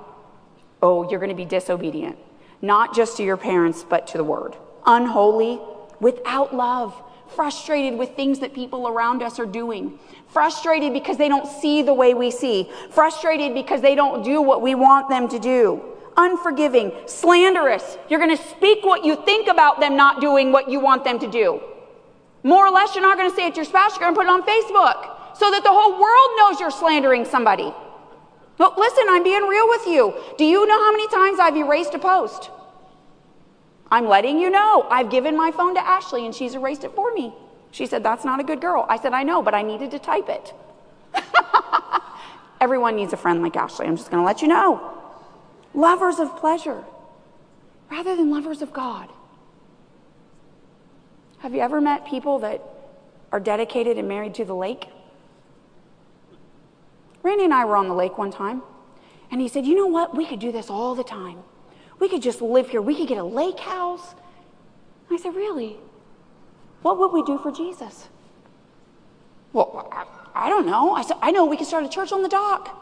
Oh, 0.81 1.09
you're 1.09 1.19
going 1.19 1.29
to 1.29 1.35
be 1.35 1.45
disobedient, 1.45 2.17
not 2.61 2.93
just 2.93 3.17
to 3.17 3.23
your 3.23 3.37
parents, 3.37 3.85
but 3.87 4.05
to 4.07 4.17
the 4.17 4.23
word. 4.23 4.55
Unholy, 4.85 5.59
without 5.99 6.53
love 6.53 6.93
frustrated 7.29 7.97
with 7.97 8.15
things 8.15 8.39
that 8.39 8.53
people 8.53 8.87
around 8.87 9.21
us 9.21 9.39
are 9.39 9.45
doing, 9.45 9.97
frustrated 10.27 10.93
because 10.93 11.17
they 11.17 11.27
don't 11.27 11.47
see 11.47 11.81
the 11.81 11.93
way 11.93 12.13
we 12.13 12.31
see, 12.31 12.69
frustrated 12.91 13.53
because 13.53 13.81
they 13.81 13.95
don't 13.95 14.23
do 14.23 14.41
what 14.41 14.61
we 14.61 14.75
want 14.75 15.09
them 15.09 15.27
to 15.29 15.39
do, 15.39 15.81
unforgiving, 16.17 16.91
slanderous. 17.05 17.97
You're 18.09 18.19
going 18.19 18.35
to 18.35 18.43
speak 18.43 18.83
what 18.83 19.03
you 19.03 19.15
think 19.25 19.47
about 19.47 19.79
them 19.79 19.95
not 19.95 20.21
doing 20.21 20.51
what 20.51 20.69
you 20.69 20.79
want 20.79 21.03
them 21.03 21.19
to 21.19 21.27
do. 21.29 21.61
More 22.43 22.67
or 22.67 22.71
less, 22.71 22.95
you're 22.95 23.01
not 23.01 23.17
going 23.17 23.29
to 23.29 23.35
say 23.35 23.47
it 23.47 23.55
to 23.55 23.57
your 23.57 23.65
spouse, 23.65 23.91
you're 23.91 24.01
going 24.01 24.13
to 24.13 24.19
put 24.19 24.27
it 24.27 24.29
on 24.29 24.43
Facebook 24.43 25.37
so 25.37 25.51
that 25.51 25.63
the 25.63 25.71
whole 25.71 25.99
world 25.99 26.29
knows 26.37 26.59
you're 26.59 26.71
slandering 26.71 27.25
somebody. 27.25 27.73
But 28.57 28.77
listen, 28.77 29.03
I'm 29.09 29.23
being 29.23 29.43
real 29.43 29.67
with 29.67 29.85
you. 29.87 30.13
Do 30.37 30.45
you 30.45 30.65
know 30.65 30.79
how 30.83 30.91
many 30.91 31.07
times 31.09 31.39
I've 31.39 31.57
erased 31.57 31.93
a 31.93 31.99
post? 31.99 32.49
I'm 33.91 34.07
letting 34.07 34.39
you 34.39 34.49
know. 34.49 34.87
I've 34.89 35.09
given 35.09 35.37
my 35.37 35.51
phone 35.51 35.75
to 35.75 35.81
Ashley 35.81 36.25
and 36.25 36.33
she's 36.33 36.55
erased 36.55 36.83
it 36.83 36.91
for 36.95 37.13
me. 37.13 37.33
She 37.71 37.85
said, 37.85 38.03
That's 38.03 38.25
not 38.25 38.39
a 38.39 38.43
good 38.43 38.61
girl. 38.61 38.85
I 38.89 38.97
said, 38.97 39.13
I 39.13 39.23
know, 39.23 39.41
but 39.41 39.53
I 39.53 39.61
needed 39.61 39.91
to 39.91 39.99
type 39.99 40.29
it. 40.29 40.53
Everyone 42.61 42.95
needs 42.95 43.13
a 43.13 43.17
friend 43.17 43.41
like 43.41 43.55
Ashley. 43.55 43.85
I'm 43.85 43.97
just 43.97 44.09
going 44.09 44.21
to 44.21 44.25
let 44.25 44.41
you 44.41 44.47
know. 44.47 44.91
Lovers 45.73 46.19
of 46.19 46.35
pleasure 46.37 46.83
rather 47.91 48.15
than 48.15 48.31
lovers 48.31 48.61
of 48.61 48.73
God. 48.73 49.09
Have 51.39 51.53
you 51.53 51.59
ever 51.61 51.79
met 51.79 52.07
people 52.07 52.39
that 52.39 52.63
are 53.31 53.39
dedicated 53.39 53.97
and 53.97 54.07
married 54.07 54.33
to 54.35 54.45
the 54.45 54.55
lake? 54.55 54.87
Randy 57.21 57.43
and 57.43 57.53
I 57.53 57.65
were 57.65 57.75
on 57.75 57.87
the 57.87 57.93
lake 57.93 58.17
one 58.17 58.31
time, 58.31 58.61
and 59.31 59.41
he 59.41 59.47
said, 59.47 59.65
You 59.65 59.75
know 59.75 59.87
what? 59.87 60.15
We 60.15 60.25
could 60.25 60.39
do 60.39 60.51
this 60.51 60.69
all 60.69 60.95
the 60.95 61.03
time. 61.03 61.39
We 61.99 62.09
could 62.09 62.21
just 62.21 62.41
live 62.41 62.69
here. 62.69 62.81
We 62.81 62.95
could 62.95 63.07
get 63.07 63.17
a 63.17 63.23
lake 63.23 63.59
house. 63.59 64.15
I 65.09 65.17
said, 65.17 65.35
Really? 65.35 65.77
What 66.81 66.99
would 66.99 67.11
we 67.11 67.23
do 67.23 67.39
for 67.39 67.51
Jesus? 67.51 68.09
Well, 69.53 69.89
I, 69.91 70.05
I 70.45 70.49
don't 70.49 70.65
know. 70.65 70.93
I 70.93 71.01
said, 71.01 71.17
I 71.21 71.31
know 71.31 71.45
we 71.45 71.57
could 71.57 71.65
start 71.65 71.83
a 71.83 71.89
church 71.89 72.11
on 72.11 72.21
the 72.21 72.29
dock. 72.29 72.81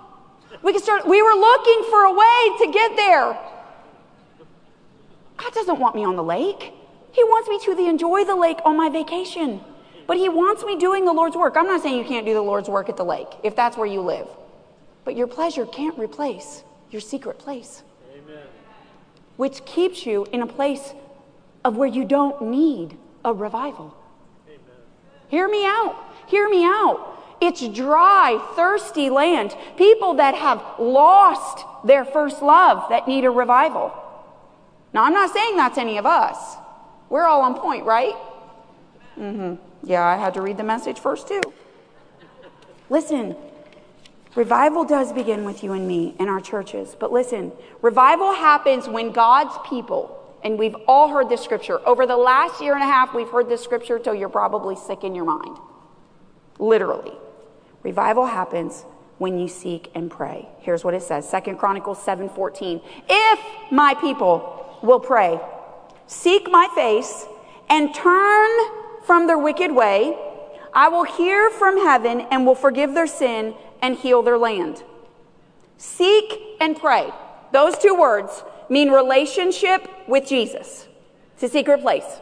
We 0.62 0.74
could 0.74 0.84
start, 0.84 1.08
we 1.08 1.22
were 1.22 1.34
looking 1.34 1.84
for 1.90 2.04
a 2.04 2.12
way 2.12 2.58
to 2.66 2.72
get 2.72 2.96
there. 2.96 3.40
God 5.38 5.54
doesn't 5.54 5.80
want 5.80 5.96
me 5.96 6.04
on 6.04 6.16
the 6.16 6.24
lake. 6.24 6.74
He 7.12 7.24
wants 7.24 7.48
me 7.48 7.60
to 7.76 7.88
enjoy 7.88 8.26
the 8.26 8.36
lake 8.36 8.60
on 8.66 8.76
my 8.76 8.90
vacation. 8.90 9.62
But 10.06 10.18
He 10.18 10.30
wants 10.30 10.64
me 10.66 10.78
doing 10.78 11.06
the 11.06 11.14
Lord's 11.14 11.36
work. 11.36 11.56
I'm 11.56 11.68
not 11.68 11.82
saying 11.82 11.98
you 11.98 12.04
can't 12.04 12.26
do 12.26 12.34
the 12.34 12.42
Lord's 12.42 12.68
work 12.68 12.90
at 12.90 12.98
the 12.98 13.06
lake 13.06 13.30
if 13.44 13.56
that's 13.56 13.78
where 13.78 13.88
you 13.88 14.02
live. 14.02 14.28
But 15.06 15.16
your 15.16 15.28
pleasure 15.28 15.66
can't 15.66 15.98
replace 15.98 16.64
your 16.92 17.02
secret 17.02 17.40
place. 17.40 17.84
Which 19.38 19.66
keeps 19.66 20.06
you 20.06 20.26
in 20.32 20.42
a 20.42 20.48
place 20.48 20.94
of 21.64 21.76
where 21.78 21.88
you 21.88 22.06
don't 22.06 22.42
need 22.42 22.98
a 23.26 23.34
revival. 23.34 23.96
Amen. 24.48 24.60
Hear 25.30 25.48
me 25.48 25.66
out. 25.66 25.96
Hear 26.28 26.50
me 26.50 26.64
out. 26.64 27.10
It's 27.42 27.68
dry, 27.68 28.40
thirsty 28.56 29.10
land. 29.10 29.56
People 29.78 30.14
that 30.16 30.36
have 30.36 30.64
lost 30.80 31.66
their 31.84 32.06
first 32.06 32.42
love 32.42 32.88
that 32.90 33.08
need 33.08 33.26
a 33.26 33.30
revival. 33.30 33.92
Now, 34.94 35.04
I'm 35.04 35.14
not 35.14 35.34
saying 35.34 35.58
that's 35.58 35.78
any 35.78 35.98
of 35.98 36.06
us. 36.06 36.56
We're 37.10 37.26
all 37.26 37.42
on 37.42 37.56
point, 37.56 37.86
right? 37.86 38.14
Mm-hmm. 39.20 39.56
Yeah, 39.84 40.04
I 40.06 40.16
had 40.16 40.34
to 40.36 40.42
read 40.42 40.58
the 40.58 40.64
message 40.64 41.00
first, 41.00 41.28
too. 41.28 41.42
Listen, 42.90 43.36
revival 44.36 44.84
does 44.84 45.12
begin 45.14 45.46
with 45.46 45.64
you 45.64 45.74
and 45.74 45.88
me 45.88 46.16
in 46.20 46.28
our 46.28 46.42
churches. 46.42 46.96
But 47.00 47.12
listen, 47.12 47.52
revival 47.82 48.34
happens 48.34 48.88
when 48.88 49.12
God's 49.12 49.56
people, 49.68 50.20
and 50.44 50.58
we've 50.58 50.76
all 50.88 51.10
heard 51.10 51.30
this 51.30 51.42
scripture. 51.42 51.80
Over 51.88 52.06
the 52.06 52.18
last 52.18 52.62
year 52.62 52.74
and 52.74 52.84
a 52.84 52.88
half, 52.88 53.14
we've 53.14 53.30
heard 53.30 53.50
this 53.50 53.64
scripture 53.64 54.00
till 54.00 54.16
you're 54.16 54.30
probably 54.30 54.76
sick 54.76 55.04
in 55.04 55.16
your 55.16 55.26
mind. 55.26 55.58
Literally. 56.60 57.14
Revival 57.84 58.26
happens 58.26 58.86
when 59.18 59.38
you 59.38 59.48
seek 59.48 59.92
and 59.96 60.10
pray. 60.10 60.48
Here's 60.60 60.84
what 60.84 60.94
it 60.94 61.04
says. 61.04 61.28
Second 61.28 61.58
Chronicles 61.58 62.00
7:14. 62.00 62.82
If 63.10 63.40
my 63.72 63.94
people 63.96 64.80
will 64.82 65.00
pray, 65.00 65.40
seek 66.08 66.50
my 66.50 66.68
face, 66.76 67.26
and 67.70 67.94
turn 67.94 68.50
from 69.04 69.28
their 69.28 69.38
wicked 69.38 69.72
way, 69.72 70.18
I 70.74 70.90
will 70.90 71.04
hear 71.04 71.50
from 71.52 71.78
heaven 71.78 72.22
and 72.32 72.46
will 72.46 72.56
forgive 72.56 72.94
their 72.94 73.08
sin 73.08 73.56
and 73.84 73.96
heal 73.98 74.24
their 74.24 74.40
land. 74.40 74.82
Seek 75.78 76.40
and 76.60 76.76
pray. 76.76 77.12
Those 77.52 77.78
two 77.78 77.94
words 77.94 78.44
mean 78.70 78.90
relationship 78.90 79.88
with 80.08 80.26
Jesus. 80.26 80.88
It's 81.36 81.44
a 81.44 81.50
secret 81.50 81.82
place. 81.82 82.22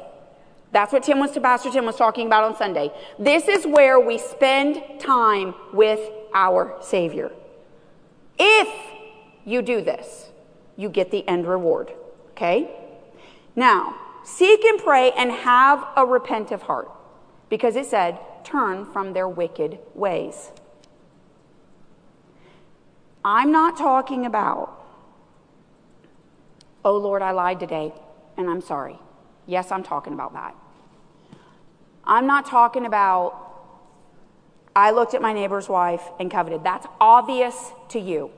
That's 0.72 0.92
what 0.92 1.04
Tim 1.04 1.20
was 1.20 1.32
to 1.32 1.42
Pastor 1.42 1.70
Tim 1.70 1.86
was 1.86 1.98
talking 1.98 2.28
about 2.28 2.44
on 2.44 2.58
Sunday. 2.58 2.92
This 3.20 3.48
is 3.48 3.68
where 3.68 4.00
we 4.00 4.18
spend 4.18 5.00
time 5.00 5.54
with 5.72 6.00
our 6.34 6.78
Savior. 6.82 7.32
If 8.40 8.70
you 9.46 9.62
do 9.62 9.82
this, 9.82 10.32
you 10.78 10.90
get 10.90 11.12
the 11.12 11.28
end 11.28 11.46
reward. 11.46 11.92
Okay? 12.32 12.72
Now, 13.56 13.96
seek 14.24 14.64
and 14.64 14.80
pray 14.80 15.12
and 15.12 15.32
have 15.32 15.86
a 15.96 16.06
repentive 16.06 16.62
heart 16.62 16.90
because 17.50 17.76
it 17.76 17.86
said, 17.86 18.18
turn 18.44 18.86
from 18.86 19.14
their 19.14 19.28
wicked 19.28 19.78
ways. 19.94 20.52
I'm 23.24 23.52
not 23.52 23.78
talking 23.78 24.26
about, 24.26 24.78
oh 26.84 26.98
Lord, 26.98 27.22
I 27.22 27.32
lied 27.32 27.60
today 27.60 27.94
and 28.38 28.50
I'm 28.50 28.62
sorry. 28.62 28.98
Yes, 29.46 29.72
I'm 29.72 29.84
talking 29.84 30.14
about 30.14 30.34
that. 30.34 30.56
I'm 32.04 32.26
not 32.26 32.46
talking 32.46 32.86
about, 32.86 33.38
I 34.76 34.92
looked 34.92 35.14
at 35.14 35.22
my 35.22 35.34
neighbor's 35.34 35.70
wife 35.70 36.02
and 36.20 36.32
coveted. 36.32 36.64
That's 36.64 36.88
obvious 37.00 37.72
to 37.90 38.00
you. 38.00 38.32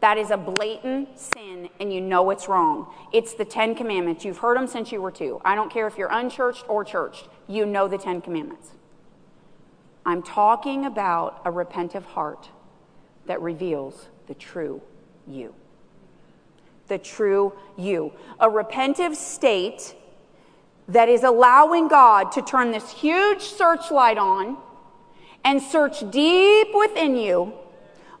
That 0.00 0.18
is 0.18 0.30
a 0.30 0.36
blatant 0.36 1.18
sin, 1.18 1.70
and 1.80 1.90
you 1.90 2.02
know 2.02 2.28
it's 2.28 2.46
wrong. 2.46 2.92
It's 3.10 3.32
the 3.32 3.44
Ten 3.46 3.74
Commandments. 3.74 4.22
You've 4.22 4.36
heard 4.36 4.58
them 4.58 4.66
since 4.66 4.92
you 4.92 5.00
were 5.00 5.10
two. 5.10 5.40
I 5.46 5.54
don't 5.54 5.72
care 5.72 5.86
if 5.86 5.96
you're 5.96 6.12
unchurched 6.12 6.68
or 6.68 6.84
churched, 6.84 7.28
you 7.48 7.64
know 7.64 7.88
the 7.88 7.96
Ten 7.96 8.20
Commandments. 8.20 8.72
I'm 10.04 10.22
talking 10.22 10.84
about 10.84 11.40
a 11.46 11.50
repentive 11.50 12.04
heart 12.04 12.50
that 13.26 13.40
reveals 13.40 14.08
the 14.26 14.34
true 14.34 14.80
you. 15.26 15.54
The 16.88 16.98
true 16.98 17.54
you. 17.76 18.12
A 18.40 18.48
repentive 18.48 19.14
state 19.14 19.94
that 20.88 21.08
is 21.08 21.22
allowing 21.22 21.88
God 21.88 22.32
to 22.32 22.42
turn 22.42 22.70
this 22.70 22.90
huge 22.90 23.40
searchlight 23.40 24.18
on 24.18 24.58
and 25.44 25.62
search 25.62 26.10
deep 26.10 26.68
within 26.74 27.16
you, 27.16 27.52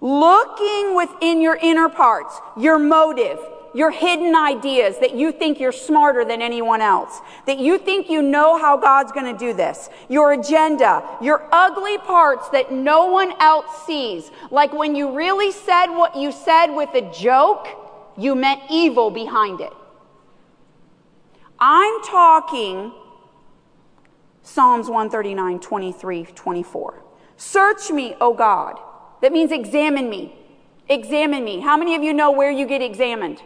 looking 0.00 0.94
within 0.94 1.40
your 1.40 1.56
inner 1.56 1.88
parts, 1.88 2.38
your 2.56 2.78
motive, 2.78 3.38
your 3.74 3.90
hidden 3.90 4.34
ideas 4.36 4.98
that 5.00 5.14
you 5.14 5.32
think 5.32 5.58
you're 5.58 5.72
smarter 5.72 6.24
than 6.24 6.40
anyone 6.40 6.80
else, 6.80 7.20
that 7.46 7.58
you 7.58 7.76
think 7.76 8.08
you 8.08 8.22
know 8.22 8.56
how 8.56 8.76
God's 8.76 9.12
going 9.12 9.30
to 9.30 9.38
do 9.38 9.52
this, 9.52 9.90
your 10.08 10.32
agenda, 10.32 11.02
your 11.20 11.48
ugly 11.50 11.98
parts 11.98 12.48
that 12.50 12.72
no 12.72 13.06
one 13.06 13.32
else 13.40 13.84
sees. 13.84 14.30
Like 14.50 14.72
when 14.72 14.94
you 14.94 15.14
really 15.14 15.50
said 15.50 15.86
what 15.88 16.16
you 16.16 16.30
said 16.30 16.68
with 16.68 16.94
a 16.94 17.02
joke, 17.12 17.66
you 18.16 18.34
meant 18.34 18.60
evil 18.70 19.10
behind 19.10 19.60
it. 19.60 19.72
I'm 21.58 22.02
talking 22.02 22.92
Psalms 24.42 24.88
139, 24.88 25.58
23, 25.58 26.24
24. 26.26 27.02
Search 27.36 27.90
me, 27.90 28.14
O 28.20 28.34
God. 28.34 28.78
That 29.22 29.32
means 29.32 29.50
examine 29.50 30.08
me. 30.08 30.36
Examine 30.88 31.42
me. 31.42 31.60
How 31.60 31.76
many 31.76 31.94
of 31.96 32.02
you 32.02 32.12
know 32.12 32.30
where 32.30 32.50
you 32.50 32.66
get 32.66 32.82
examined? 32.82 33.42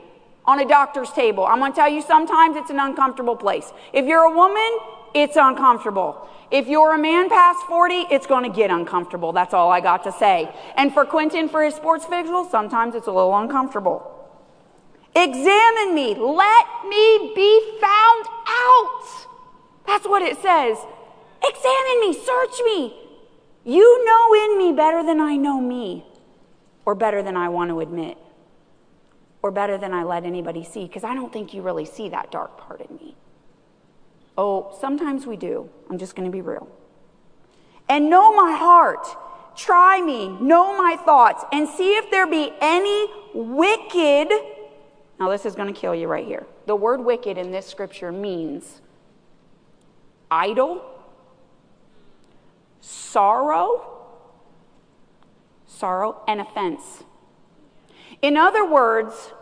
On 0.48 0.58
a 0.58 0.66
doctor's 0.66 1.10
table. 1.10 1.44
I'm 1.44 1.58
going 1.58 1.72
to 1.72 1.76
tell 1.76 1.90
you 1.90 2.00
sometimes 2.00 2.56
it's 2.56 2.70
an 2.70 2.80
uncomfortable 2.80 3.36
place. 3.36 3.70
If 3.92 4.06
you're 4.06 4.24
a 4.24 4.34
woman, 4.34 4.78
it's 5.14 5.36
uncomfortable. 5.36 6.26
If 6.50 6.68
you're 6.68 6.94
a 6.94 6.98
man 6.98 7.28
past 7.28 7.58
40, 7.68 8.06
it's 8.10 8.26
going 8.26 8.50
to 8.50 8.56
get 8.56 8.70
uncomfortable. 8.70 9.32
That's 9.32 9.52
all 9.52 9.70
I 9.70 9.80
got 9.80 10.04
to 10.04 10.12
say. 10.12 10.48
And 10.74 10.94
for 10.94 11.04
Quentin, 11.04 11.50
for 11.50 11.62
his 11.62 11.74
sports 11.74 12.06
visual, 12.06 12.46
sometimes 12.46 12.94
it's 12.94 13.06
a 13.06 13.12
little 13.12 13.36
uncomfortable. 13.36 14.14
Examine 15.14 15.94
me. 15.94 16.14
Let 16.14 16.66
me 16.88 17.32
be 17.34 17.78
found 17.78 18.24
out. 18.48 19.26
That's 19.86 20.06
what 20.06 20.22
it 20.22 20.40
says. 20.40 20.78
Examine 21.44 22.00
me. 22.00 22.14
Search 22.14 22.60
me. 22.64 22.96
You 23.64 24.04
know 24.06 24.44
in 24.44 24.58
me 24.58 24.72
better 24.72 25.02
than 25.04 25.20
I 25.20 25.36
know 25.36 25.60
me, 25.60 26.06
or 26.86 26.94
better 26.94 27.22
than 27.22 27.36
I 27.36 27.50
want 27.50 27.68
to 27.68 27.80
admit, 27.80 28.16
or 29.42 29.50
better 29.50 29.78
than 29.78 29.92
I 29.92 30.02
let 30.02 30.24
anybody 30.24 30.64
see, 30.64 30.86
because 30.86 31.04
I 31.04 31.14
don't 31.14 31.32
think 31.32 31.54
you 31.54 31.62
really 31.62 31.84
see 31.84 32.08
that 32.08 32.30
dark 32.30 32.58
part 32.58 32.80
in 32.80 32.96
me. 32.96 33.16
Oh, 34.36 34.76
sometimes 34.80 35.26
we 35.26 35.36
do. 35.36 35.68
I'm 35.90 35.98
just 35.98 36.14
going 36.14 36.26
to 36.26 36.32
be 36.32 36.40
real. 36.40 36.68
And 37.88 38.10
know 38.10 38.34
my 38.34 38.56
heart. 38.56 39.06
Try 39.56 40.00
me, 40.00 40.28
know 40.28 40.76
my 40.76 40.96
thoughts, 41.04 41.44
and 41.52 41.68
see 41.68 41.96
if 41.96 42.10
there 42.12 42.28
be 42.28 42.52
any 42.60 43.08
wicked 43.34 44.28
now, 45.18 45.28
this 45.28 45.44
is 45.44 45.54
going 45.54 45.72
to 45.72 45.78
kill 45.78 45.94
you 45.94 46.06
right 46.06 46.24
here. 46.24 46.46
The 46.66 46.76
word 46.76 47.04
wicked 47.04 47.38
in 47.38 47.50
this 47.50 47.66
scripture 47.66 48.12
means 48.12 48.80
idol, 50.30 50.82
sorrow, 52.80 54.06
sorrow, 55.66 56.22
and 56.28 56.40
offense. 56.40 57.02
In 58.22 58.36
other 58.36 58.68
words, 58.68 59.32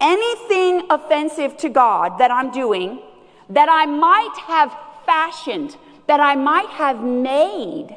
anything 0.00 0.86
offensive 0.90 1.56
to 1.58 1.68
God 1.68 2.18
that 2.18 2.30
I'm 2.30 2.50
doing, 2.50 3.02
that 3.50 3.68
I 3.68 3.86
might 3.86 4.36
have 4.46 4.76
fashioned, 5.04 5.76
that 6.06 6.20
I 6.20 6.34
might 6.34 6.70
have 6.70 7.02
made 7.02 7.96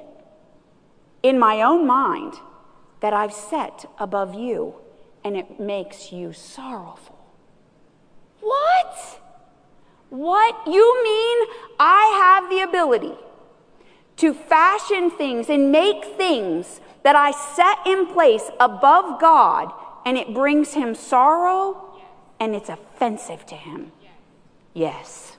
in 1.24 1.40
my 1.40 1.62
own 1.62 1.86
mind, 1.86 2.34
that 3.02 3.14
I've 3.14 3.34
set 3.34 3.86
above 3.98 4.36
you 4.36 4.76
and 5.24 5.36
it 5.36 5.60
makes 5.60 6.12
you 6.12 6.34
sorrowful. 6.34 7.18
What? 8.42 9.22
What? 10.10 10.56
You 10.66 11.04
mean 11.04 11.48
I 11.80 12.40
have 12.42 12.50
the 12.50 12.62
ability 12.62 13.16
to 14.18 14.34
fashion 14.34 15.12
things 15.12 15.50
and 15.50 15.72
make 15.72 16.04
things 16.04 16.82
that 17.04 17.16
I 17.16 17.32
set 17.32 17.86
in 17.86 18.08
place 18.08 18.50
above 18.60 19.20
God 19.20 19.72
and 20.06 20.18
it 20.18 20.34
brings 20.34 20.74
him 20.74 20.96
sorrow 20.96 22.00
and 22.40 22.56
it's 22.56 22.70
offensive 22.70 23.46
to 23.48 23.56
him? 23.56 23.92
Yes. 24.74 25.38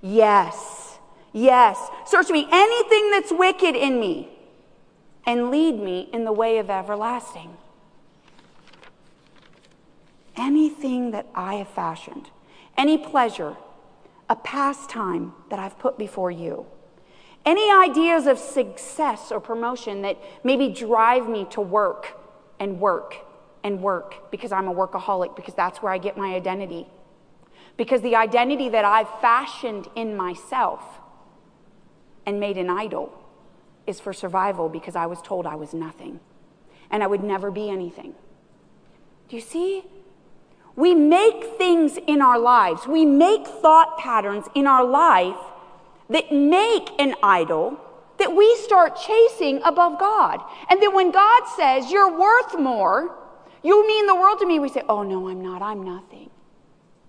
Yes. 0.00 0.98
Yes. 1.32 1.88
Search 2.06 2.28
me 2.30 2.46
anything 2.50 3.10
that's 3.10 3.32
wicked 3.32 3.76
in 3.76 3.98
me 4.00 4.28
and 5.24 5.50
lead 5.50 5.78
me 5.78 6.08
in 6.12 6.24
the 6.24 6.32
way 6.32 6.58
of 6.58 6.70
everlasting 6.70 7.56
anything 10.36 11.10
that 11.12 11.26
I 11.34 11.56
have 11.56 11.68
fashioned, 11.68 12.30
any 12.76 12.98
pleasure, 12.98 13.56
a 14.28 14.36
pastime 14.36 15.34
that 15.50 15.58
I've 15.58 15.78
put 15.78 15.98
before 15.98 16.30
you, 16.30 16.66
any 17.44 17.70
ideas 17.70 18.26
of 18.26 18.38
success 18.38 19.32
or 19.32 19.40
promotion 19.40 20.02
that 20.02 20.16
maybe 20.44 20.68
drive 20.68 21.28
me 21.28 21.44
to 21.50 21.60
work 21.60 22.16
and 22.60 22.78
work 22.80 23.16
and 23.64 23.80
work 23.80 24.30
because 24.30 24.52
I'm 24.52 24.68
a 24.68 24.74
workaholic, 24.74 25.34
because 25.34 25.54
that's 25.54 25.82
where 25.82 25.92
I 25.92 25.98
get 25.98 26.16
my 26.16 26.34
identity. 26.34 26.86
Because 27.76 28.00
the 28.02 28.16
identity 28.16 28.68
that 28.68 28.84
I've 28.84 29.08
fashioned 29.20 29.88
in 29.96 30.16
myself 30.16 30.82
and 32.26 32.38
made 32.38 32.56
an 32.56 32.70
idol 32.70 33.12
is 33.86 33.98
for 33.98 34.12
survival 34.12 34.68
because 34.68 34.94
I 34.94 35.06
was 35.06 35.20
told 35.22 35.46
I 35.46 35.56
was 35.56 35.74
nothing 35.74 36.20
and 36.90 37.02
I 37.02 37.06
would 37.06 37.24
never 37.24 37.50
be 37.50 37.70
anything. 37.70 38.14
Do 39.28 39.36
you 39.36 39.42
see? 39.42 39.84
We 40.76 40.94
make 40.94 41.58
things 41.58 41.98
in 42.06 42.22
our 42.22 42.38
lives, 42.38 42.86
we 42.86 43.04
make 43.04 43.46
thought 43.46 43.98
patterns 43.98 44.46
in 44.54 44.66
our 44.66 44.84
life 44.84 45.36
that 46.10 46.32
make 46.32 46.90
an 46.98 47.14
idol 47.22 47.78
that 48.18 48.34
we 48.34 48.56
start 48.56 48.96
chasing 48.96 49.60
above 49.64 49.98
God. 49.98 50.40
And 50.70 50.80
then 50.80 50.94
when 50.94 51.10
God 51.10 51.42
says, 51.56 51.90
You're 51.90 52.18
worth 52.18 52.58
more, 52.58 53.16
you 53.62 53.86
mean 53.86 54.06
the 54.06 54.14
world 54.14 54.38
to 54.40 54.46
me, 54.46 54.58
we 54.58 54.68
say, 54.68 54.82
Oh, 54.88 55.02
no, 55.02 55.28
I'm 55.28 55.42
not. 55.42 55.62
I'm 55.62 55.82
nothing. 55.82 56.30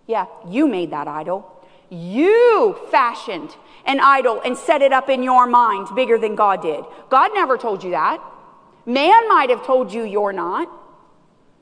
Yeah, 0.07 0.25
you 0.47 0.67
made 0.67 0.91
that 0.91 1.07
idol. 1.07 1.49
You 1.89 2.79
fashioned 2.89 3.55
an 3.85 3.99
idol 3.99 4.41
and 4.43 4.57
set 4.57 4.81
it 4.81 4.91
up 4.91 5.09
in 5.09 5.23
your 5.23 5.45
mind 5.45 5.89
bigger 5.95 6.17
than 6.17 6.35
God 6.35 6.61
did. 6.61 6.83
God 7.09 7.31
never 7.33 7.57
told 7.57 7.83
you 7.83 7.91
that. 7.91 8.23
Man 8.85 9.29
might 9.29 9.49
have 9.49 9.65
told 9.65 9.93
you 9.93 10.03
you're 10.03 10.33
not. 10.33 10.67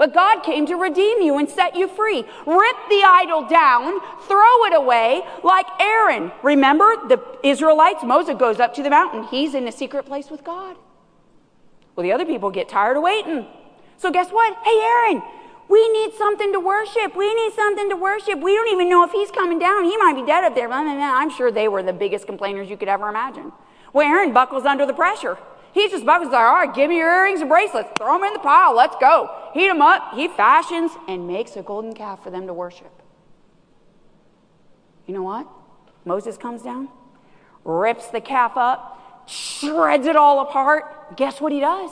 But 0.02 0.16
God 0.16 0.42
came 0.42 0.66
to 0.66 0.74
redeem 0.78 1.22
you 1.22 1.38
and 1.38 1.48
set 1.48 1.76
you 1.76 1.88
free. 1.88 2.26
Rip 2.48 2.76
the 2.90 3.04
idol 3.06 3.48
down, 3.48 4.00
throw 4.28 4.66
it 4.66 4.74
away 4.74 5.22
like 5.44 5.68
Aaron. 5.80 6.32
Remember 6.42 6.96
the 7.08 7.22
Israelites? 7.44 8.04
Moses 8.04 8.36
goes 8.36 8.60
up 8.60 8.74
to 8.74 8.82
the 8.82 8.90
mountain. 8.90 9.26
He's 9.26 9.54
in 9.54 9.68
a 9.68 9.72
secret 9.72 10.08
place 10.08 10.32
with 10.32 10.44
God. 10.44 10.76
Well, 11.96 12.04
the 12.04 12.12
other 12.12 12.26
people 12.26 12.50
get 12.50 12.68
tired 12.68 12.98
of 12.98 13.04
waiting. 13.04 13.46
So 13.98 14.10
guess 14.10 14.32
what? 14.32 14.58
Hey, 14.64 14.80
Aaron, 14.82 15.22
we 15.70 15.88
need 15.90 16.16
something 16.16 16.52
to 16.52 16.60
worship. 16.60 17.16
We 17.16 17.32
need 17.36 17.54
something 17.54 17.88
to 17.92 17.96
worship. 17.96 18.40
We 18.40 18.56
don't 18.56 18.70
even 18.70 18.90
know 18.90 19.04
if 19.04 19.12
he's 19.12 19.30
coming 19.30 19.60
down. 19.60 19.84
He 19.84 19.96
might 19.98 20.16
be 20.16 20.26
dead 20.26 20.44
up 20.44 20.56
there. 20.56 20.68
I'm 20.74 21.30
sure 21.30 21.52
they 21.52 21.68
were 21.68 21.84
the 21.84 21.94
biggest 21.94 22.26
complainers 22.26 22.72
you 22.72 22.76
could 22.76 22.90
ever 22.90 23.08
imagine. 23.08 23.52
Well, 23.94 24.08
Aaron 24.08 24.34
buckles 24.34 24.66
under 24.66 24.88
the 24.88 24.94
pressure. 24.94 25.38
He 25.74 25.90
just 25.90 26.06
buckles 26.06 26.32
like, 26.32 26.44
all 26.44 26.54
right, 26.54 26.74
give 26.74 26.90
me 26.90 26.98
your 26.98 27.10
earrings 27.10 27.40
and 27.40 27.50
bracelets. 27.50 27.90
Throw 27.98 28.18
them 28.18 28.26
in 28.26 28.34
the 28.34 28.40
pile. 28.40 28.76
Let's 28.76 28.96
go. 29.00 29.30
Heat 29.54 29.68
them 29.68 29.82
up. 29.82 30.14
He 30.14 30.28
fashions 30.28 30.92
and 31.08 31.28
makes 31.28 31.56
a 31.56 31.62
golden 31.62 31.94
calf 31.94 32.24
for 32.24 32.30
them 32.30 32.48
to 32.48 32.54
worship. 32.54 32.92
You 35.08 35.14
know 35.14 35.24
what? 35.24 35.48
Moses 36.06 36.38
comes 36.38 36.62
down, 36.62 36.90
rips 37.64 38.08
the 38.08 38.22
calf 38.22 38.58
up, 38.58 39.24
shreds 39.28 40.08
it 40.08 40.16
all 40.16 40.42
apart. 40.42 41.16
Guess 41.16 41.42
what 41.42 41.52
he 41.52 41.60
does? 41.60 41.92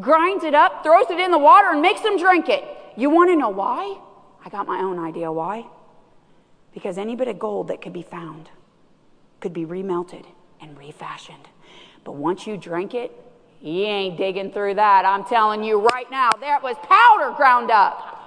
Grinds 0.00 0.42
it 0.42 0.54
up, 0.54 0.82
throws 0.82 1.10
it 1.10 1.18
in 1.18 1.30
the 1.30 1.38
water, 1.38 1.68
and 1.70 1.82
makes 1.82 2.00
them 2.00 2.18
drink 2.18 2.48
it. 2.48 2.64
You 2.96 3.10
want 3.10 3.30
to 3.30 3.36
know 3.36 3.50
why? 3.50 3.98
I 4.44 4.48
got 4.48 4.66
my 4.66 4.78
own 4.78 4.98
idea 4.98 5.30
why. 5.30 5.66
Because 6.72 6.98
any 6.98 7.14
bit 7.14 7.28
of 7.28 7.38
gold 7.38 7.68
that 7.68 7.82
could 7.82 7.92
be 7.92 8.02
found 8.02 8.50
could 9.40 9.52
be 9.52 9.66
remelted 9.66 10.24
and 10.60 10.76
refashioned. 10.78 11.48
But 12.04 12.16
once 12.16 12.46
you 12.46 12.56
drink 12.56 12.94
it, 12.94 13.12
you 13.60 13.84
ain't 13.84 14.16
digging 14.16 14.50
through 14.50 14.74
that. 14.74 15.04
I'm 15.04 15.24
telling 15.24 15.62
you 15.62 15.80
right 15.80 16.10
now, 16.10 16.30
there 16.40 16.58
was 16.62 16.76
powder 16.82 17.34
ground 17.36 17.70
up. 17.70 18.18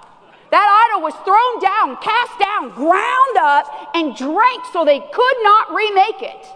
That 0.50 0.88
idol 0.88 1.02
was 1.02 1.14
thrown 1.24 1.60
down, 1.60 1.96
cast 2.02 2.38
down, 2.38 2.70
ground 2.70 3.36
up, 3.38 3.90
and 3.94 4.16
drank 4.16 4.64
so 4.72 4.84
they 4.84 5.00
could 5.00 5.36
not 5.42 5.74
remake 5.74 6.22
it. 6.22 6.46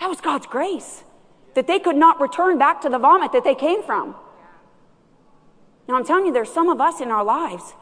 That 0.00 0.08
was 0.08 0.20
God's 0.20 0.46
grace, 0.46 1.04
that 1.54 1.66
they 1.66 1.78
could 1.78 1.96
not 1.96 2.20
return 2.20 2.58
back 2.58 2.82
to 2.82 2.88
the 2.88 2.98
vomit 2.98 3.32
that 3.32 3.44
they 3.44 3.54
came 3.54 3.82
from. 3.82 4.14
Now, 5.88 5.96
I'm 5.96 6.04
telling 6.04 6.26
you, 6.26 6.32
there's 6.32 6.52
some 6.52 6.68
of 6.68 6.80
us 6.80 7.00
in 7.00 7.10
our 7.10 7.24
lives 7.24 7.72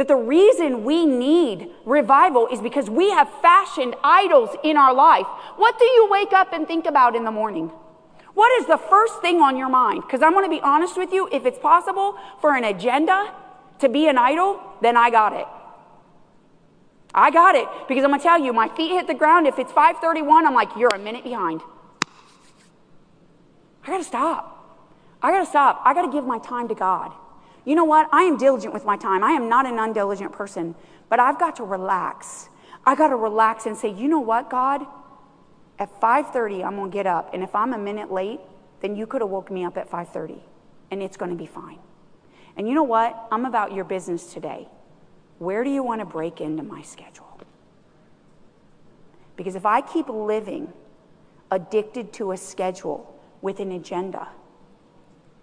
that 0.00 0.08
the 0.08 0.16
reason 0.16 0.82
we 0.82 1.04
need 1.04 1.68
revival 1.84 2.48
is 2.50 2.62
because 2.62 2.88
we 2.88 3.10
have 3.10 3.28
fashioned 3.42 3.94
idols 4.02 4.48
in 4.64 4.78
our 4.78 4.94
life. 4.94 5.26
What 5.56 5.78
do 5.78 5.84
you 5.84 6.08
wake 6.10 6.32
up 6.32 6.54
and 6.54 6.66
think 6.66 6.86
about 6.86 7.14
in 7.14 7.24
the 7.24 7.30
morning? 7.30 7.70
What 8.32 8.50
is 8.62 8.66
the 8.66 8.78
first 8.78 9.20
thing 9.20 9.42
on 9.42 9.58
your 9.58 9.68
mind? 9.68 10.00
Because 10.06 10.22
I'm 10.22 10.32
going 10.32 10.46
to 10.46 10.50
be 10.50 10.62
honest 10.62 10.96
with 10.96 11.12
you, 11.12 11.28
if 11.30 11.44
it's 11.44 11.58
possible 11.58 12.16
for 12.40 12.56
an 12.56 12.64
agenda 12.64 13.34
to 13.80 13.90
be 13.90 14.08
an 14.08 14.16
idol, 14.16 14.58
then 14.80 14.96
I 14.96 15.10
got 15.10 15.34
it. 15.34 15.46
I 17.14 17.30
got 17.30 17.54
it 17.54 17.68
because 17.86 18.02
I'm 18.02 18.08
going 18.08 18.20
to 18.20 18.24
tell 18.24 18.42
you, 18.42 18.54
my 18.54 18.68
feet 18.68 18.92
hit 18.92 19.06
the 19.06 19.12
ground. 19.12 19.46
If 19.46 19.58
it's 19.58 19.72
5:31, 19.72 20.46
I'm 20.46 20.54
like, 20.54 20.70
you're 20.78 20.94
a 20.94 20.98
minute 20.98 21.24
behind. 21.24 21.60
I 23.84 23.88
got 23.88 23.98
to 23.98 24.04
stop. 24.04 24.88
I 25.20 25.30
got 25.30 25.40
to 25.40 25.46
stop. 25.46 25.82
I 25.84 25.92
got 25.92 26.06
to 26.06 26.10
give 26.10 26.24
my 26.24 26.38
time 26.38 26.68
to 26.68 26.74
God. 26.74 27.12
You 27.64 27.74
know 27.74 27.84
what? 27.84 28.08
I 28.12 28.22
am 28.22 28.36
diligent 28.36 28.72
with 28.72 28.84
my 28.84 28.96
time. 28.96 29.22
I 29.22 29.32
am 29.32 29.48
not 29.48 29.66
an 29.66 29.78
undiligent 29.78 30.32
person, 30.32 30.74
but 31.08 31.20
I've 31.20 31.38
got 31.38 31.56
to 31.56 31.64
relax. 31.64 32.48
I 32.86 32.94
got 32.94 33.08
to 33.08 33.16
relax 33.16 33.66
and 33.66 33.76
say, 33.76 33.88
"You 33.88 34.08
know 34.08 34.20
what, 34.20 34.48
God? 34.48 34.86
At 35.78 36.00
5:30 36.00 36.64
I'm 36.64 36.76
going 36.76 36.90
to 36.90 36.94
get 36.94 37.06
up, 37.06 37.32
and 37.34 37.42
if 37.42 37.54
I'm 37.54 37.72
a 37.72 37.78
minute 37.78 38.10
late, 38.10 38.40
then 38.80 38.96
you 38.96 39.06
could 39.06 39.20
have 39.20 39.30
woke 39.30 39.50
me 39.50 39.64
up 39.64 39.76
at 39.76 39.90
5:30, 39.90 40.40
and 40.90 41.02
it's 41.02 41.16
going 41.16 41.30
to 41.30 41.36
be 41.36 41.46
fine." 41.46 41.78
And 42.56 42.68
you 42.68 42.74
know 42.74 42.82
what? 42.82 43.28
I'm 43.30 43.44
about 43.44 43.72
your 43.72 43.84
business 43.84 44.32
today. 44.32 44.68
Where 45.38 45.64
do 45.64 45.70
you 45.70 45.82
want 45.82 46.00
to 46.00 46.04
break 46.06 46.40
into 46.40 46.62
my 46.62 46.82
schedule? 46.82 47.26
Because 49.36 49.54
if 49.54 49.64
I 49.64 49.80
keep 49.80 50.08
living 50.10 50.70
addicted 51.50 52.12
to 52.12 52.32
a 52.32 52.36
schedule 52.36 53.18
with 53.40 53.58
an 53.58 53.72
agenda, 53.72 54.28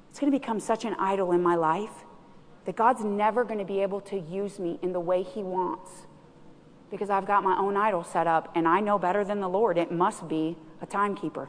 it's 0.09 0.19
going 0.19 0.31
to 0.31 0.37
become 0.37 0.59
such 0.59 0.85
an 0.85 0.93
idol 0.99 1.31
in 1.31 1.41
my 1.41 1.55
life 1.55 2.05
that 2.67 2.75
God's 2.75 3.01
never 3.01 3.45
going 3.45 3.59
to 3.59 3.65
be 3.65 3.81
able 3.81 4.01
to 4.01 4.19
use 4.19 4.59
me 4.59 4.77
in 4.81 4.91
the 4.91 4.99
way 4.99 5.23
He 5.23 5.41
wants 5.41 5.89
because 6.91 7.09
I've 7.09 7.25
got 7.25 7.41
my 7.41 7.57
own 7.57 7.77
idol 7.77 8.03
set 8.03 8.27
up 8.27 8.51
and 8.55 8.67
I 8.67 8.81
know 8.81 8.99
better 8.99 9.23
than 9.23 9.39
the 9.39 9.47
Lord. 9.47 9.77
It 9.77 9.89
must 9.89 10.27
be 10.27 10.57
a 10.81 10.85
timekeeper. 10.85 11.47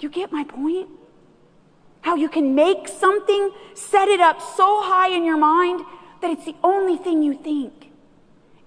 Do 0.00 0.06
you 0.08 0.12
get 0.12 0.32
my 0.32 0.42
point? 0.42 0.88
How 2.00 2.16
you 2.16 2.28
can 2.28 2.56
make 2.56 2.88
something, 2.88 3.52
set 3.74 4.08
it 4.08 4.18
up 4.18 4.40
so 4.40 4.82
high 4.82 5.10
in 5.10 5.24
your 5.24 5.36
mind 5.36 5.82
that 6.20 6.32
it's 6.32 6.44
the 6.44 6.56
only 6.64 6.96
thing 6.96 7.22
you 7.22 7.34
think. 7.34 7.92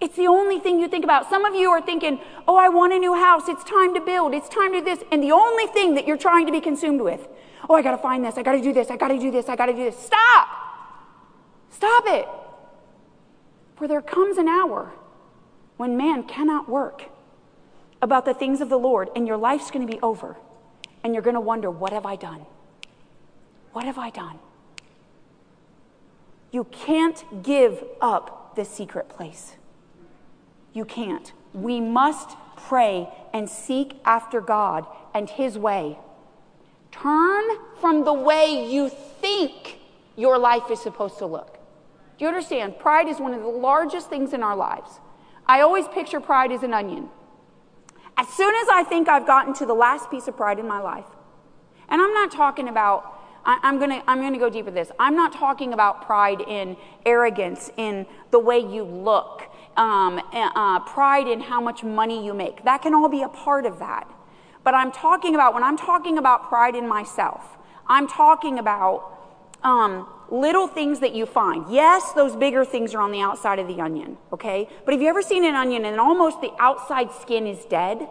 It's 0.01 0.15
the 0.15 0.27
only 0.27 0.59
thing 0.59 0.79
you 0.79 0.88
think 0.88 1.03
about. 1.03 1.29
Some 1.29 1.43
of 1.43 1.55
you 1.55 1.69
are 1.71 1.81
thinking, 1.81 2.19
oh, 2.47 2.55
I 2.55 2.69
want 2.69 2.93
a 2.93 2.99
new 2.99 3.15
house. 3.15 3.49
It's 3.49 3.63
time 3.63 3.93
to 3.95 3.99
build. 3.99 4.33
It's 4.33 4.47
time 4.47 4.71
to 4.71 4.79
do 4.79 4.85
this. 4.85 5.03
And 5.12 5.21
the 5.21 5.31
only 5.31 5.67
thing 5.67 5.95
that 5.95 6.07
you're 6.07 6.17
trying 6.17 6.45
to 6.45 6.51
be 6.51 6.62
consumed 6.62 7.01
with 7.01 7.27
oh, 7.69 7.75
I 7.75 7.81
got 7.81 7.91
to 7.91 7.97
find 7.97 8.25
this. 8.25 8.38
I 8.38 8.43
got 8.43 8.53
to 8.53 8.62
do 8.62 8.73
this. 8.73 8.89
I 8.89 8.97
got 8.97 9.09
to 9.09 9.19
do 9.19 9.31
this. 9.31 9.47
I 9.47 9.55
got 9.55 9.67
to 9.67 9.73
do 9.73 9.83
this. 9.83 9.97
Stop. 9.97 10.47
Stop 11.69 12.03
it. 12.07 12.27
For 13.75 13.88
there 13.88 14.01
comes 14.01 14.38
an 14.38 14.47
hour 14.47 14.91
when 15.77 15.95
man 15.95 16.23
cannot 16.23 16.67
work 16.67 17.05
about 18.01 18.25
the 18.25 18.33
things 18.33 18.59
of 18.59 18.69
the 18.69 18.77
Lord, 18.77 19.09
and 19.15 19.27
your 19.27 19.38
life's 19.38 19.71
going 19.71 19.85
to 19.85 19.93
be 19.93 19.99
over. 20.01 20.38
And 21.03 21.13
you're 21.13 21.23
going 21.23 21.35
to 21.35 21.41
wonder, 21.41 21.69
what 21.69 21.93
have 21.93 22.05
I 22.05 22.15
done? 22.15 22.45
What 23.73 23.85
have 23.85 23.97
I 23.97 24.09
done? 24.09 24.39
You 26.51 26.63
can't 26.65 27.43
give 27.43 27.83
up 28.01 28.55
the 28.55 28.65
secret 28.65 29.09
place. 29.09 29.55
You 30.73 30.86
can't. 30.86 31.32
We 31.53 31.79
must 31.79 32.38
pray 32.55 33.10
and 33.34 33.49
seek 33.49 33.99
after 34.05 34.41
God 34.41 34.86
and 35.13 35.29
His 35.29 35.58
way. 35.58 35.97
Turn 36.91 37.43
from 37.79 38.03
the 38.03 38.13
way 38.13 38.69
you 38.69 38.89
think 38.89 39.79
your 40.15 40.38
life 40.38 40.69
is 40.69 40.82
supposed 40.82 41.17
to 41.19 41.25
look. 41.25 41.60
Do 42.17 42.25
you 42.25 42.27
understand? 42.27 42.77
Pride 42.77 43.08
is 43.08 43.19
one 43.19 43.34
of 43.34 43.41
the 43.41 43.47
largest 43.47 44.10
things 44.10 44.34
in 44.34 44.43
our 44.43 44.55
lives. 44.55 44.99
I 45.45 45.62
always 45.62 45.88
picture 45.88 46.19
pride 46.19 46.51
as 46.51 46.63
an 46.63 46.73
onion. 46.73 47.10
As 48.17 48.27
soon 48.27 48.53
as 48.53 48.67
I 48.67 48.84
think 48.84 49.08
I've 49.08 49.25
gotten 49.25 49.53
to 49.55 49.65
the 49.65 49.73
last 49.73 50.12
piece 50.12 50.27
of 50.27 50.36
pride 50.36 50.60
in 50.60 50.67
my 50.67 50.79
life, 50.79 51.05
and 51.88 52.01
I'm 52.01 52.13
not 52.13 52.32
talking 52.32 52.67
about, 52.67 53.17
I, 53.45 53.60
am 53.63 53.79
gonna, 53.79 54.03
I'm 54.08 54.21
gonna 54.21 54.38
go 54.38 54.49
deeper 54.49 54.71
this. 54.71 54.91
I'm 54.99 55.15
not 55.15 55.32
talking 55.32 55.71
about 55.73 56.05
pride 56.05 56.41
in 56.41 56.75
arrogance, 57.05 57.71
in 57.77 58.05
the 58.32 58.39
way 58.39 58.60
you 58.60 58.84
look, 58.84 59.48
um, 59.80 60.22
uh, 60.34 60.80
pride 60.82 61.28
in 61.28 61.39
how 61.39 61.62
much 61.62 61.84
money 61.84 62.24
you 62.24 62.34
make. 62.34 62.63
That 62.65 62.82
can 62.82 62.94
all 62.94 63.08
be 63.08 63.22
a 63.24 63.30
part 63.30 63.65
of 63.65 63.80
that. 63.80 64.12
But 64.63 64.74
I'm 64.76 64.92
talking 64.92 65.36
about, 65.36 65.54
when 65.54 65.63
I'm 65.63 65.78
talking 65.78 66.18
about 66.18 66.50
pride 66.50 66.76
in 66.76 66.88
myself, 66.88 67.58
I'm 67.88 68.06
talking 68.06 68.60
about 68.60 69.18
um, 69.63 70.06
little 70.30 70.68
things 70.68 71.00
that 71.00 71.15
you 71.15 71.26
find. 71.26 71.72
Yes, 71.72 72.12
those 72.12 72.36
bigger 72.36 72.65
things 72.65 72.94
are 72.94 73.02
on 73.02 73.12
the 73.12 73.22
outside 73.22 73.58
of 73.58 73.68
the 73.68 73.80
onion, 73.80 74.18
okay? 74.34 74.68
But 74.84 74.94
have 74.94 75.02
you 75.02 75.08
ever 75.08 75.22
seen 75.22 75.46
an 75.46 75.56
onion 75.56 75.86
and 75.86 75.98
almost 75.98 76.42
the 76.42 76.52
outside 76.60 77.13
skin 77.13 77.48
is 77.48 77.63
dead? 77.65 78.10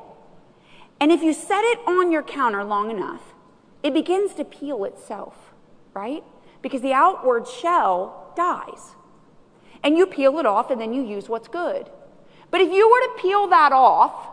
And 1.00 1.12
if 1.12 1.22
you 1.22 1.34
set 1.34 1.62
it 1.64 1.78
on 1.86 2.10
your 2.10 2.22
counter 2.22 2.64
long 2.64 2.90
enough, 2.90 3.34
it 3.82 3.92
begins 3.92 4.32
to 4.34 4.44
peel 4.44 4.84
itself, 4.84 5.52
right? 5.92 6.24
Because 6.62 6.80
the 6.80 6.94
outward 6.94 7.46
shell 7.46 8.32
dies. 8.34 8.96
And 9.82 9.96
you 9.96 10.06
peel 10.06 10.38
it 10.38 10.46
off 10.46 10.70
and 10.70 10.80
then 10.80 10.92
you 10.92 11.02
use 11.02 11.28
what's 11.28 11.48
good. 11.48 11.88
But 12.50 12.60
if 12.60 12.72
you 12.72 12.88
were 12.88 13.00
to 13.00 13.22
peel 13.22 13.48
that 13.48 13.72
off 13.72 14.28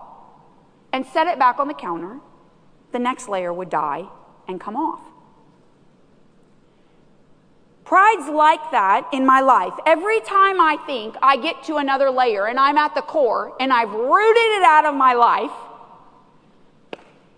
and 0.93 1.05
set 1.05 1.27
it 1.27 1.38
back 1.38 1.60
on 1.60 1.67
the 1.67 1.73
counter, 1.73 2.19
the 2.91 2.99
next 2.99 3.27
layer 3.27 3.53
would 3.53 3.69
die 3.69 4.05
and 4.47 4.60
come 4.60 4.75
off. 4.75 5.01
Pride's 7.84 8.27
like 8.29 8.71
that 8.71 9.08
in 9.13 9.25
my 9.25 9.41
life. 9.41 9.73
Every 9.86 10.19
time 10.21 10.60
I 10.60 10.77
think 10.88 11.15
I 11.21 11.38
get 11.38 11.63
to 11.65 11.75
another 11.75 12.10
layer 12.10 12.47
and 12.47 12.60
I'm 12.60 12.77
at 12.77 12.95
the 12.95 13.01
core 13.01 13.55
and 13.60 13.71
I've 13.71 13.91
rooted 13.91 14.51
it 14.58 14.63
out 14.63 14.86
of 14.86 14.95
my 14.95 15.13
life, 15.13 15.51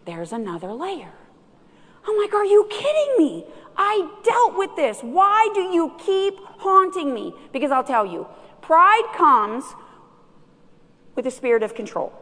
there's 0.06 0.32
another 0.32 0.72
layer. 0.72 1.17
I'm 2.08 2.18
like, 2.18 2.34
are 2.34 2.46
you 2.46 2.68
kidding 2.70 3.16
me? 3.18 3.46
I 3.76 4.10
dealt 4.24 4.58
with 4.58 4.76
this. 4.76 5.02
Why 5.02 5.50
do 5.54 5.62
you 5.62 5.94
keep 6.00 6.36
haunting 6.60 7.14
me? 7.14 7.34
Because 7.52 7.72
I'll 7.72 7.84
tell 7.84 8.06
you, 8.06 8.28
pride 8.62 9.04
comes 9.16 9.64
with 11.16 11.26
a 11.28 11.32
spirit 11.32 11.64
of 11.64 11.76
control. 11.76 12.14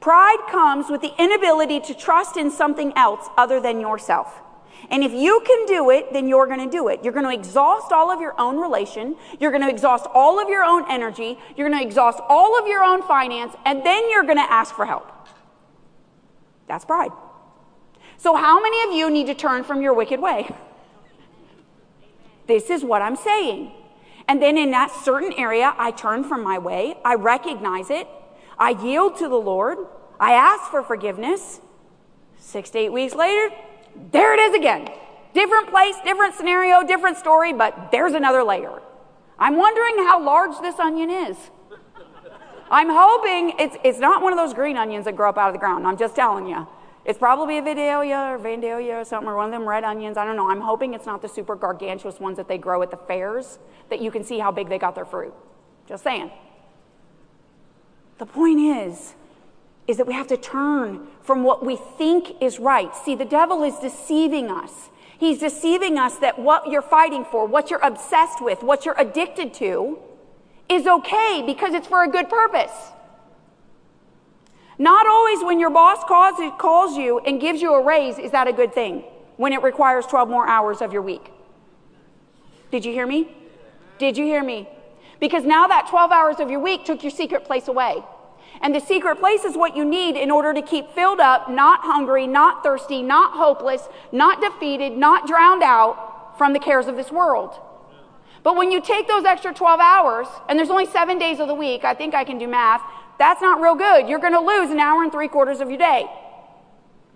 Pride 0.00 0.38
comes 0.50 0.88
with 0.88 1.00
the 1.00 1.12
inability 1.18 1.80
to 1.80 1.94
trust 1.94 2.36
in 2.36 2.50
something 2.50 2.92
else 2.96 3.28
other 3.36 3.60
than 3.60 3.80
yourself. 3.80 4.42
And 4.90 5.02
if 5.02 5.12
you 5.12 5.42
can 5.44 5.66
do 5.66 5.90
it, 5.90 6.12
then 6.12 6.28
you're 6.28 6.46
going 6.46 6.64
to 6.64 6.70
do 6.70 6.88
it. 6.88 7.00
You're 7.02 7.12
going 7.12 7.26
to 7.26 7.34
exhaust 7.34 7.90
all 7.90 8.10
of 8.10 8.20
your 8.20 8.38
own 8.40 8.58
relation. 8.58 9.16
You're 9.40 9.50
going 9.50 9.62
to 9.62 9.68
exhaust 9.68 10.06
all 10.14 10.40
of 10.40 10.48
your 10.48 10.62
own 10.62 10.88
energy. 10.88 11.36
You're 11.56 11.68
going 11.68 11.80
to 11.80 11.84
exhaust 11.84 12.20
all 12.28 12.58
of 12.58 12.68
your 12.68 12.84
own 12.84 13.02
finance. 13.02 13.54
And 13.64 13.84
then 13.84 14.08
you're 14.08 14.22
going 14.22 14.36
to 14.36 14.50
ask 14.50 14.74
for 14.74 14.86
help. 14.86 15.10
That's 16.68 16.84
pride. 16.84 17.10
So, 18.18 18.34
how 18.34 18.60
many 18.60 18.82
of 18.82 18.92
you 18.92 19.10
need 19.10 19.28
to 19.28 19.34
turn 19.34 19.62
from 19.62 19.80
your 19.80 19.94
wicked 19.94 20.20
way? 20.20 20.50
This 22.48 22.68
is 22.68 22.82
what 22.82 23.00
I'm 23.00 23.14
saying. 23.14 23.72
And 24.26 24.42
then 24.42 24.58
in 24.58 24.72
that 24.72 24.90
certain 24.90 25.32
area, 25.34 25.72
I 25.78 25.92
turn 25.92 26.24
from 26.24 26.42
my 26.42 26.58
way. 26.58 26.96
I 27.04 27.14
recognize 27.14 27.90
it. 27.90 28.08
I 28.58 28.70
yield 28.70 29.16
to 29.18 29.28
the 29.28 29.36
Lord. 29.36 29.78
I 30.18 30.32
ask 30.32 30.70
for 30.70 30.82
forgiveness. 30.82 31.60
Six 32.38 32.70
to 32.70 32.78
eight 32.78 32.92
weeks 32.92 33.14
later, 33.14 33.54
there 34.10 34.34
it 34.34 34.40
is 34.40 34.54
again. 34.54 34.88
Different 35.32 35.70
place, 35.70 35.94
different 36.04 36.34
scenario, 36.34 36.82
different 36.82 37.18
story, 37.18 37.52
but 37.52 37.90
there's 37.92 38.14
another 38.14 38.42
layer. 38.42 38.82
I'm 39.38 39.56
wondering 39.56 39.98
how 39.98 40.22
large 40.22 40.60
this 40.60 40.78
onion 40.78 41.10
is. 41.10 41.36
I'm 42.70 42.88
hoping 42.90 43.54
it's, 43.58 43.76
it's 43.84 43.98
not 43.98 44.22
one 44.22 44.32
of 44.32 44.38
those 44.38 44.52
green 44.52 44.76
onions 44.76 45.04
that 45.04 45.16
grow 45.16 45.28
up 45.28 45.38
out 45.38 45.48
of 45.48 45.54
the 45.54 45.60
ground. 45.60 45.86
I'm 45.86 45.96
just 45.96 46.16
telling 46.16 46.46
you. 46.46 46.66
It's 47.08 47.18
probably 47.18 47.56
a 47.56 47.62
Vidalia 47.62 48.34
or 48.34 48.38
Vandalia 48.38 49.00
or 49.00 49.04
something, 49.04 49.30
or 49.30 49.36
one 49.36 49.46
of 49.46 49.50
them 49.50 49.66
red 49.66 49.82
onions. 49.82 50.18
I 50.18 50.26
don't 50.26 50.36
know. 50.36 50.50
I'm 50.50 50.60
hoping 50.60 50.92
it's 50.92 51.06
not 51.06 51.22
the 51.22 51.28
super 51.28 51.56
gargantuous 51.56 52.20
ones 52.20 52.36
that 52.36 52.48
they 52.48 52.58
grow 52.58 52.82
at 52.82 52.90
the 52.90 52.98
fairs 52.98 53.58
that 53.88 54.02
you 54.02 54.10
can 54.10 54.22
see 54.22 54.38
how 54.38 54.52
big 54.52 54.68
they 54.68 54.78
got 54.78 54.94
their 54.94 55.06
fruit. 55.06 55.32
Just 55.88 56.04
saying. 56.04 56.30
The 58.18 58.26
point 58.26 58.60
is, 58.60 59.14
is 59.86 59.96
that 59.96 60.06
we 60.06 60.12
have 60.12 60.26
to 60.26 60.36
turn 60.36 61.06
from 61.22 61.44
what 61.44 61.64
we 61.64 61.76
think 61.76 62.42
is 62.42 62.58
right. 62.58 62.94
See, 62.94 63.14
the 63.14 63.24
devil 63.24 63.62
is 63.62 63.78
deceiving 63.78 64.50
us. 64.50 64.90
He's 65.18 65.38
deceiving 65.38 65.98
us 65.98 66.16
that 66.16 66.38
what 66.38 66.68
you're 66.70 66.82
fighting 66.82 67.24
for, 67.24 67.46
what 67.46 67.70
you're 67.70 67.80
obsessed 67.82 68.44
with, 68.44 68.62
what 68.62 68.84
you're 68.84 69.00
addicted 69.00 69.54
to, 69.54 69.98
is 70.68 70.86
okay 70.86 71.42
because 71.46 71.72
it's 71.72 71.86
for 71.86 72.04
a 72.04 72.08
good 72.08 72.28
purpose. 72.28 72.92
Not 74.78 75.06
always 75.06 75.42
when 75.42 75.58
your 75.58 75.70
boss 75.70 76.04
calls, 76.04 76.38
calls 76.58 76.96
you 76.96 77.18
and 77.20 77.40
gives 77.40 77.60
you 77.60 77.74
a 77.74 77.84
raise 77.84 78.18
is 78.18 78.30
that 78.30 78.46
a 78.46 78.52
good 78.52 78.72
thing 78.72 79.04
when 79.36 79.52
it 79.52 79.62
requires 79.62 80.06
12 80.06 80.28
more 80.28 80.46
hours 80.46 80.80
of 80.80 80.92
your 80.92 81.02
week. 81.02 81.32
Did 82.70 82.84
you 82.84 82.92
hear 82.92 83.06
me? 83.06 83.34
Did 83.98 84.16
you 84.16 84.24
hear 84.24 84.42
me? 84.42 84.68
Because 85.20 85.44
now 85.44 85.66
that 85.66 85.88
12 85.88 86.12
hours 86.12 86.36
of 86.38 86.50
your 86.50 86.60
week 86.60 86.84
took 86.84 87.02
your 87.02 87.10
secret 87.10 87.44
place 87.44 87.66
away. 87.66 88.04
And 88.60 88.74
the 88.74 88.80
secret 88.80 89.18
place 89.18 89.44
is 89.44 89.56
what 89.56 89.76
you 89.76 89.84
need 89.84 90.16
in 90.16 90.30
order 90.30 90.54
to 90.54 90.62
keep 90.62 90.90
filled 90.90 91.20
up, 91.20 91.50
not 91.50 91.80
hungry, 91.82 92.26
not 92.26 92.62
thirsty, 92.62 93.02
not 93.02 93.32
hopeless, 93.32 93.88
not 94.12 94.40
defeated, 94.40 94.96
not 94.96 95.26
drowned 95.26 95.62
out 95.62 96.36
from 96.38 96.52
the 96.52 96.58
cares 96.58 96.86
of 96.86 96.96
this 96.96 97.10
world. 97.10 97.58
But 98.42 98.56
when 98.56 98.70
you 98.70 98.80
take 98.80 99.08
those 99.08 99.24
extra 99.24 99.52
12 99.52 99.80
hours, 99.80 100.26
and 100.48 100.58
there's 100.58 100.70
only 100.70 100.86
seven 100.86 101.18
days 101.18 101.40
of 101.40 101.48
the 101.48 101.54
week, 101.54 101.84
I 101.84 101.94
think 101.94 102.14
I 102.14 102.24
can 102.24 102.38
do 102.38 102.46
math, 102.46 102.82
that's 103.18 103.42
not 103.42 103.60
real 103.60 103.74
good. 103.74 104.08
You're 104.08 104.20
going 104.20 104.32
to 104.32 104.40
lose 104.40 104.70
an 104.70 104.78
hour 104.78 105.02
and 105.02 105.10
three 105.10 105.28
quarters 105.28 105.60
of 105.60 105.68
your 105.68 105.78
day. 105.78 106.06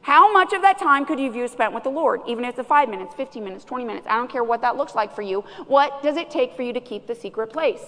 How 0.03 0.33
much 0.33 0.53
of 0.53 0.63
that 0.63 0.79
time 0.79 1.07
could 1.07 1.21
you 1.21 1.33
have 1.33 1.51
spent 1.51 1.73
with 1.73 1.85
the 1.85 1.91
Lord? 1.91 2.23
Even 2.27 2.45
if 2.45 2.51
it's 2.51 2.59
a 2.59 2.65
five 2.65 2.89
minutes, 2.89 3.15
15 3.15 3.45
minutes, 3.45 3.65
20 3.65 3.85
minutes. 3.85 4.07
I 4.11 4.17
don't 4.17 4.31
care 4.31 4.43
what 4.43 4.61
that 4.63 4.77
looks 4.77 4.97
like 4.97 5.15
for 5.15 5.23
you. 5.23 5.43
What 5.69 6.03
does 6.03 6.17
it 6.17 6.29
take 6.29 6.55
for 6.57 6.63
you 6.63 6.73
to 6.73 6.81
keep 6.81 7.07
the 7.07 7.15
secret 7.15 7.53
place? 7.53 7.81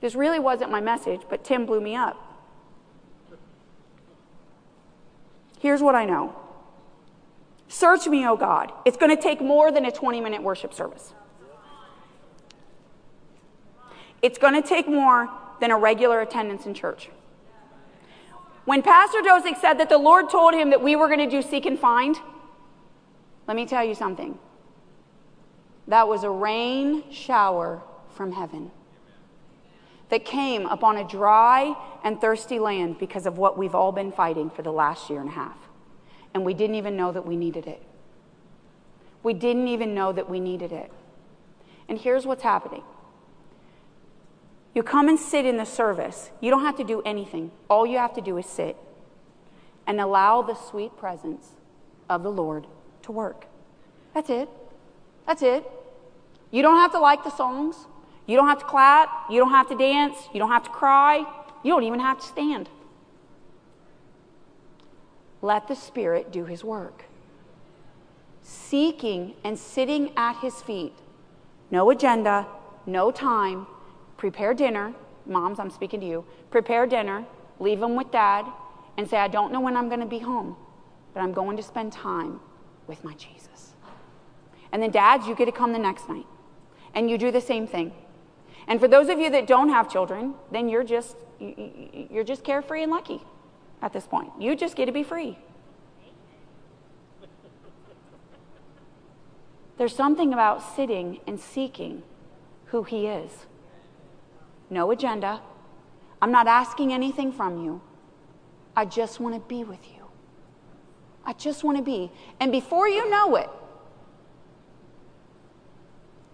This 0.00 0.16
really 0.16 0.40
wasn't 0.40 0.72
my 0.72 0.80
message, 0.80 1.20
but 1.30 1.44
Tim 1.44 1.64
blew 1.64 1.80
me 1.80 1.94
up. 1.94 2.16
Here's 5.60 5.80
what 5.80 5.94
I 5.94 6.04
know 6.04 6.34
Search 7.68 8.06
me, 8.06 8.26
O 8.26 8.36
God. 8.36 8.70
It's 8.84 8.98
going 8.98 9.16
to 9.16 9.22
take 9.22 9.40
more 9.40 9.72
than 9.72 9.86
a 9.86 9.90
20 9.92 10.20
minute 10.20 10.42
worship 10.42 10.74
service. 10.74 11.14
It's 14.22 14.38
going 14.38 14.54
to 14.54 14.66
take 14.66 14.88
more 14.88 15.28
than 15.60 15.70
a 15.70 15.76
regular 15.76 16.20
attendance 16.20 16.64
in 16.64 16.74
church. 16.74 17.10
When 18.64 18.82
Pastor 18.82 19.18
Dosick 19.18 19.60
said 19.60 19.74
that 19.74 19.88
the 19.88 19.98
Lord 19.98 20.30
told 20.30 20.54
him 20.54 20.70
that 20.70 20.80
we 20.80 20.94
were 20.94 21.08
going 21.08 21.18
to 21.18 21.28
do 21.28 21.42
seek 21.42 21.66
and 21.66 21.78
find, 21.78 22.16
let 23.48 23.56
me 23.56 23.66
tell 23.66 23.84
you 23.84 23.94
something. 23.94 24.38
That 25.88 26.06
was 26.06 26.22
a 26.22 26.30
rain 26.30 27.10
shower 27.10 27.82
from 28.14 28.32
heaven 28.32 28.70
that 30.10 30.24
came 30.24 30.66
upon 30.66 30.98
a 30.98 31.08
dry 31.08 31.74
and 32.04 32.20
thirsty 32.20 32.58
land 32.58 32.98
because 32.98 33.26
of 33.26 33.38
what 33.38 33.56
we've 33.56 33.74
all 33.74 33.92
been 33.92 34.12
fighting 34.12 34.50
for 34.50 34.62
the 34.62 34.70
last 34.70 35.10
year 35.10 35.20
and 35.20 35.28
a 35.28 35.32
half. 35.32 35.56
And 36.34 36.44
we 36.44 36.54
didn't 36.54 36.76
even 36.76 36.96
know 36.96 37.10
that 37.12 37.26
we 37.26 37.36
needed 37.36 37.66
it. 37.66 37.82
We 39.22 39.32
didn't 39.32 39.68
even 39.68 39.94
know 39.94 40.12
that 40.12 40.28
we 40.28 40.38
needed 40.38 40.70
it. 40.70 40.92
And 41.88 41.98
here's 41.98 42.26
what's 42.26 42.42
happening 42.42 42.82
you 44.74 44.82
come 44.82 45.08
and 45.08 45.18
sit 45.18 45.44
in 45.44 45.56
the 45.56 45.64
service. 45.66 46.30
You 46.40 46.50
don't 46.50 46.62
have 46.62 46.76
to 46.76 46.84
do 46.84 47.02
anything, 47.02 47.50
all 47.68 47.86
you 47.86 47.98
have 47.98 48.14
to 48.14 48.20
do 48.20 48.38
is 48.38 48.46
sit 48.46 48.76
and 49.86 50.00
allow 50.00 50.42
the 50.42 50.54
sweet 50.54 50.96
presence 50.96 51.50
of 52.08 52.22
the 52.22 52.30
Lord 52.30 52.66
to 53.02 53.12
work. 53.12 53.46
That's 54.14 54.30
it. 54.30 54.48
That's 55.26 55.42
it. 55.42 55.64
You 56.50 56.62
don't 56.62 56.76
have 56.76 56.92
to 56.92 56.98
like 56.98 57.24
the 57.24 57.30
songs. 57.30 57.76
You 58.26 58.36
don't 58.36 58.48
have 58.48 58.60
to 58.60 58.64
clap. 58.64 59.30
You 59.30 59.40
don't 59.40 59.50
have 59.50 59.68
to 59.68 59.76
dance. 59.76 60.16
You 60.32 60.38
don't 60.38 60.50
have 60.50 60.64
to 60.64 60.70
cry. 60.70 61.24
You 61.64 61.72
don't 61.72 61.84
even 61.84 62.00
have 62.00 62.20
to 62.20 62.26
stand. 62.26 62.68
Let 65.40 65.66
the 65.66 65.74
Spirit 65.74 66.30
do 66.30 66.44
His 66.44 66.62
work. 66.62 67.04
Seeking 68.42 69.34
and 69.42 69.58
sitting 69.58 70.12
at 70.16 70.36
His 70.36 70.62
feet. 70.62 70.94
No 71.70 71.90
agenda, 71.90 72.46
no 72.86 73.10
time. 73.10 73.66
Prepare 74.22 74.54
dinner. 74.54 74.94
Moms, 75.26 75.58
I'm 75.58 75.68
speaking 75.68 75.98
to 75.98 76.06
you. 76.06 76.24
Prepare 76.52 76.86
dinner. 76.86 77.24
Leave 77.58 77.80
them 77.80 77.96
with 77.96 78.12
dad 78.12 78.46
and 78.96 79.10
say, 79.10 79.16
I 79.16 79.26
don't 79.26 79.52
know 79.52 79.60
when 79.60 79.76
I'm 79.76 79.88
going 79.88 79.98
to 79.98 80.06
be 80.06 80.20
home, 80.20 80.54
but 81.12 81.24
I'm 81.24 81.32
going 81.32 81.56
to 81.56 81.62
spend 81.62 81.92
time 81.92 82.38
with 82.86 83.02
my 83.02 83.14
Jesus. 83.14 83.74
And 84.70 84.80
then, 84.80 84.92
dads, 84.92 85.26
you 85.26 85.34
get 85.34 85.46
to 85.46 85.50
come 85.50 85.72
the 85.72 85.80
next 85.80 86.08
night. 86.08 86.26
And 86.94 87.10
you 87.10 87.18
do 87.18 87.32
the 87.32 87.40
same 87.40 87.66
thing. 87.66 87.94
And 88.68 88.78
for 88.78 88.86
those 88.86 89.08
of 89.08 89.18
you 89.18 89.28
that 89.30 89.48
don't 89.48 89.70
have 89.70 89.90
children, 89.90 90.34
then 90.52 90.68
you're 90.68 90.84
just 90.84 91.16
you're 91.40 92.22
just 92.22 92.44
carefree 92.44 92.84
and 92.84 92.92
lucky 92.92 93.22
at 93.82 93.92
this 93.92 94.06
point. 94.06 94.30
You 94.38 94.54
just 94.54 94.76
get 94.76 94.86
to 94.86 94.92
be 94.92 95.02
free. 95.02 95.36
There's 99.78 99.96
something 99.96 100.32
about 100.32 100.62
sitting 100.76 101.18
and 101.26 101.40
seeking 101.40 102.04
who 102.66 102.84
he 102.84 103.08
is. 103.08 103.46
No 104.72 104.90
agenda. 104.90 105.42
I'm 106.22 106.32
not 106.32 106.46
asking 106.46 106.94
anything 106.94 107.30
from 107.30 107.62
you. 107.62 107.82
I 108.74 108.86
just 108.86 109.20
want 109.20 109.34
to 109.34 109.40
be 109.40 109.64
with 109.64 109.86
you. 109.94 110.06
I 111.26 111.34
just 111.34 111.62
want 111.62 111.76
to 111.76 111.82
be. 111.82 112.10
And 112.40 112.50
before 112.50 112.88
you 112.88 113.08
know 113.10 113.36
it, 113.36 113.50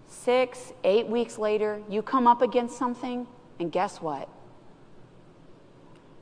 six, 0.07 0.71
eight 0.85 1.07
weeks 1.07 1.37
later, 1.37 1.81
you 1.89 2.01
come 2.01 2.27
up 2.27 2.41
against 2.41 2.77
something, 2.77 3.27
and 3.59 3.73
guess 3.73 3.97
what? 3.97 4.29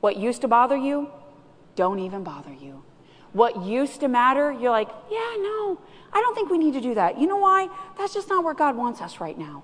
What 0.00 0.16
used 0.16 0.40
to 0.40 0.48
bother 0.48 0.76
you, 0.76 1.12
don't 1.76 2.00
even 2.00 2.24
bother 2.24 2.52
you. 2.52 2.82
What 3.32 3.62
used 3.62 4.00
to 4.00 4.08
matter, 4.08 4.50
you're 4.50 4.72
like, 4.72 4.88
yeah, 5.08 5.36
no, 5.38 5.80
I 6.12 6.20
don't 6.20 6.34
think 6.34 6.50
we 6.50 6.58
need 6.58 6.74
to 6.74 6.80
do 6.80 6.96
that. 6.96 7.20
You 7.20 7.28
know 7.28 7.36
why? 7.36 7.68
That's 7.96 8.12
just 8.12 8.28
not 8.28 8.42
where 8.42 8.54
God 8.54 8.76
wants 8.76 9.00
us 9.00 9.20
right 9.20 9.38
now. 9.38 9.62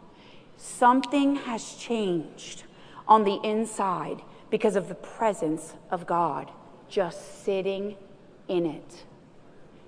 Something 0.57 1.37
has 1.37 1.75
changed 1.75 2.65
on 3.07 3.25
the 3.25 3.41
inside 3.45 4.23
because 4.51 4.77
of 4.77 4.89
the 4.89 4.95
presence 4.95 5.75
of 5.91 6.07
God 6.07 6.51
just 6.89 7.45
sitting 7.45 7.97
in 8.49 8.67
it. 8.67 9.05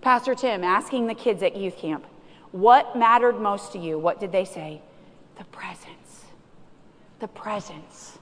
Pastor 0.01 0.35
Tim 0.35 0.65
asking 0.65 1.07
the 1.07 1.15
kids 1.15 1.43
at 1.43 1.57
youth 1.57 1.77
camp, 1.77 2.05
what 2.53 2.97
mattered 2.97 3.41
most 3.41 3.73
to 3.73 3.79
you? 3.79 3.99
What 3.99 4.21
did 4.21 4.33
they 4.33 4.45
say? 4.45 4.81
The 5.39 5.45
presence. 5.45 6.25
The 7.21 7.29
presence. 7.29 8.19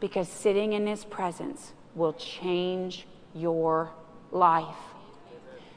Because 0.00 0.28
sitting 0.28 0.72
in 0.72 0.86
his 0.86 1.04
presence 1.04 1.72
will 1.94 2.12
change 2.14 3.06
your 3.34 3.90
life. 4.30 4.91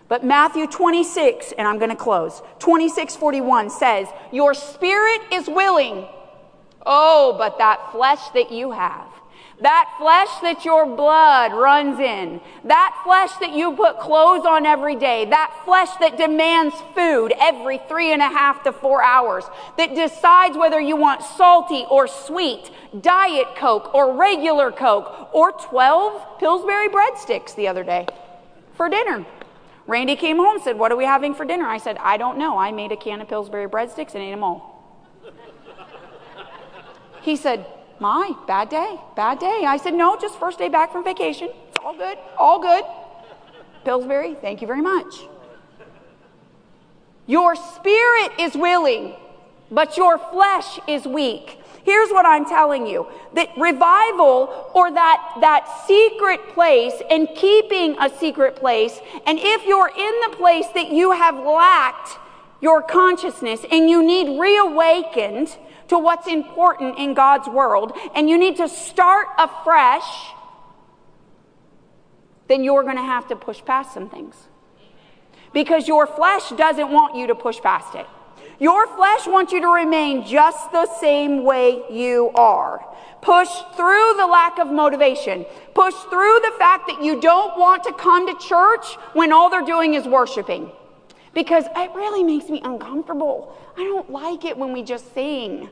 But 0.08 0.24
Matthew 0.24 0.68
26, 0.68 1.54
and 1.58 1.68
I'm 1.68 1.80
going 1.80 1.90
to 1.90 1.96
close, 1.96 2.42
26 2.60 3.16
41 3.16 3.70
says, 3.72 4.08
Your 4.32 4.54
spirit 4.54 5.22
is 5.32 5.48
willing. 5.48 6.08
Oh, 6.86 7.36
but 7.38 7.58
that 7.58 7.92
flesh 7.92 8.30
that 8.36 8.52
you 8.52 8.72
have, 8.72 9.08
That 9.62 9.90
flesh 9.98 10.30
that 10.44 10.64
your 10.64 10.86
blood 10.86 11.54
runs 11.54 12.00
in, 12.00 12.40
that 12.66 13.02
flesh 13.04 13.32
that 13.40 13.54
you 13.54 13.76
put 13.76 14.00
clothes 14.00 14.46
on 14.46 14.68
every 14.68 14.96
day, 14.96 15.26
that 15.26 15.62
flesh 15.66 15.90
that 16.02 16.18
demands 16.18 16.76
food 16.94 17.34
every 17.40 17.80
three 17.88 18.14
and 18.14 18.22
a 18.22 18.28
half 18.28 18.64
to 18.66 18.72
four 18.72 19.02
hours, 19.02 19.46
that 19.78 19.96
decides 19.96 20.56
whether 20.56 20.80
you 20.80 20.96
want 20.96 21.24
salty 21.24 21.86
or 21.90 22.08
sweet, 22.08 22.70
diet 23.02 23.48
Coke 23.56 23.96
or 23.96 24.16
regular 24.16 24.72
Coke, 24.72 25.30
or 25.34 25.52
12 25.54 26.38
Pillsbury 26.40 26.90
breadsticks 26.90 27.56
the 27.56 27.68
other 27.68 27.84
day 27.84 28.06
for 28.76 28.90
dinner. 28.90 29.26
Randy 29.88 30.16
came 30.16 30.38
home 30.38 30.56
and 30.56 30.64
said, 30.64 30.78
What 30.78 30.92
are 30.92 30.96
we 30.96 31.06
having 31.06 31.36
for 31.36 31.46
dinner? 31.46 31.66
I 31.66 31.78
said, 31.78 31.98
I 32.00 32.18
don't 32.18 32.38
know. 32.38 32.58
I 32.58 32.72
made 32.72 32.92
a 32.92 32.98
can 32.98 33.22
of 33.22 33.28
Pillsbury 33.28 33.68
breadsticks 33.68 34.16
and 34.16 34.24
ate 34.24 34.32
them 34.32 34.44
all. 34.44 34.84
he 37.22 37.36
said, 37.36 37.66
My, 38.00 38.34
bad 38.48 38.70
day, 38.70 39.00
bad 39.16 39.40
day. 39.40 39.64
I 39.66 39.78
said, 39.78 39.94
No, 39.94 40.18
just 40.20 40.40
first 40.40 40.58
day 40.58 40.70
back 40.70 40.92
from 40.92 41.04
vacation. 41.04 41.50
It's 41.70 41.78
all 41.84 41.96
good, 41.96 42.18
all 42.38 42.60
good. 42.60 42.84
Pillsbury, 43.84 44.36
thank 44.42 44.62
you 44.62 44.68
very 44.68 44.82
much. 44.82 45.14
Your 47.28 47.56
spirit 47.56 48.32
is 48.40 48.56
willing, 48.56 49.16
but 49.70 49.98
your 49.98 50.18
flesh 50.18 50.80
is 50.88 51.06
weak. 51.06 51.60
Here's 51.86 52.10
what 52.10 52.26
I'm 52.26 52.46
telling 52.46 52.88
you 52.88 53.08
that 53.36 53.50
revival 53.56 54.72
or 54.74 54.92
that, 54.92 55.38
that 55.42 55.86
secret 55.86 56.50
place 56.56 56.94
and 57.12 57.30
keeping 57.36 57.96
a 58.00 58.10
secret 58.10 58.56
place, 58.56 59.00
and 59.28 59.38
if 59.40 59.66
you're 59.66 59.92
in 59.96 60.32
the 60.32 60.36
place 60.36 60.66
that 60.74 60.90
you 60.90 61.12
have 61.12 61.38
lacked 61.38 62.18
your 62.60 62.82
consciousness 62.82 63.62
and 63.72 63.88
you 63.88 64.02
need 64.04 64.40
reawakened 64.40 65.56
to 65.90 66.00
what's 66.00 66.28
important 66.28 66.98
in 66.98 67.14
God's 67.14 67.48
world, 67.48 67.96
and 68.16 68.28
you 68.28 68.40
need 68.40 68.58
to 68.58 68.68
start 68.68 69.28
afresh, 69.38 70.32
then 72.48 72.64
you're 72.64 72.82
going 72.82 72.96
to 72.96 73.04
have 73.04 73.28
to 73.28 73.36
push 73.36 73.64
past 73.64 73.94
some 73.94 74.10
things. 74.10 74.36
Because 75.54 75.88
your 75.88 76.08
flesh 76.08 76.50
doesn't 76.50 76.92
want 76.92 77.16
you 77.16 77.28
to 77.28 77.36
push 77.36 77.62
past 77.62 77.94
it. 77.94 78.08
Your 78.60 78.88
flesh 78.96 79.28
wants 79.28 79.52
you 79.52 79.62
to 79.62 79.68
remain 79.68 80.26
just 80.26 80.72
the 80.72 80.88
same 81.00 81.44
way 81.44 81.84
you 81.90 82.32
are. 82.36 82.86
Push 83.22 83.50
through 83.76 84.14
the 84.18 84.28
lack 84.28 84.60
of 84.60 84.72
motivation. 84.72 85.46
Push 85.74 85.94
through 86.10 86.40
the 86.42 86.54
fact 86.58 86.88
that 86.88 87.04
you 87.04 87.20
don't 87.20 87.58
want 87.58 87.84
to 87.84 87.94
come 87.94 88.28
to 88.28 88.48
church 88.48 88.96
when 89.14 89.34
all 89.34 89.50
they're 89.50 89.66
doing 89.66 89.96
is 89.96 90.06
worshiping. 90.06 90.72
Because 91.34 91.66
it 91.76 91.92
really 91.94 92.24
makes 92.24 92.50
me 92.50 92.62
uncomfortable. 92.64 93.58
I 93.76 93.84
don't 93.84 94.10
like 94.10 94.46
it 94.46 94.58
when 94.58 94.72
we 94.72 94.84
just 94.84 95.14
sing. 95.14 95.70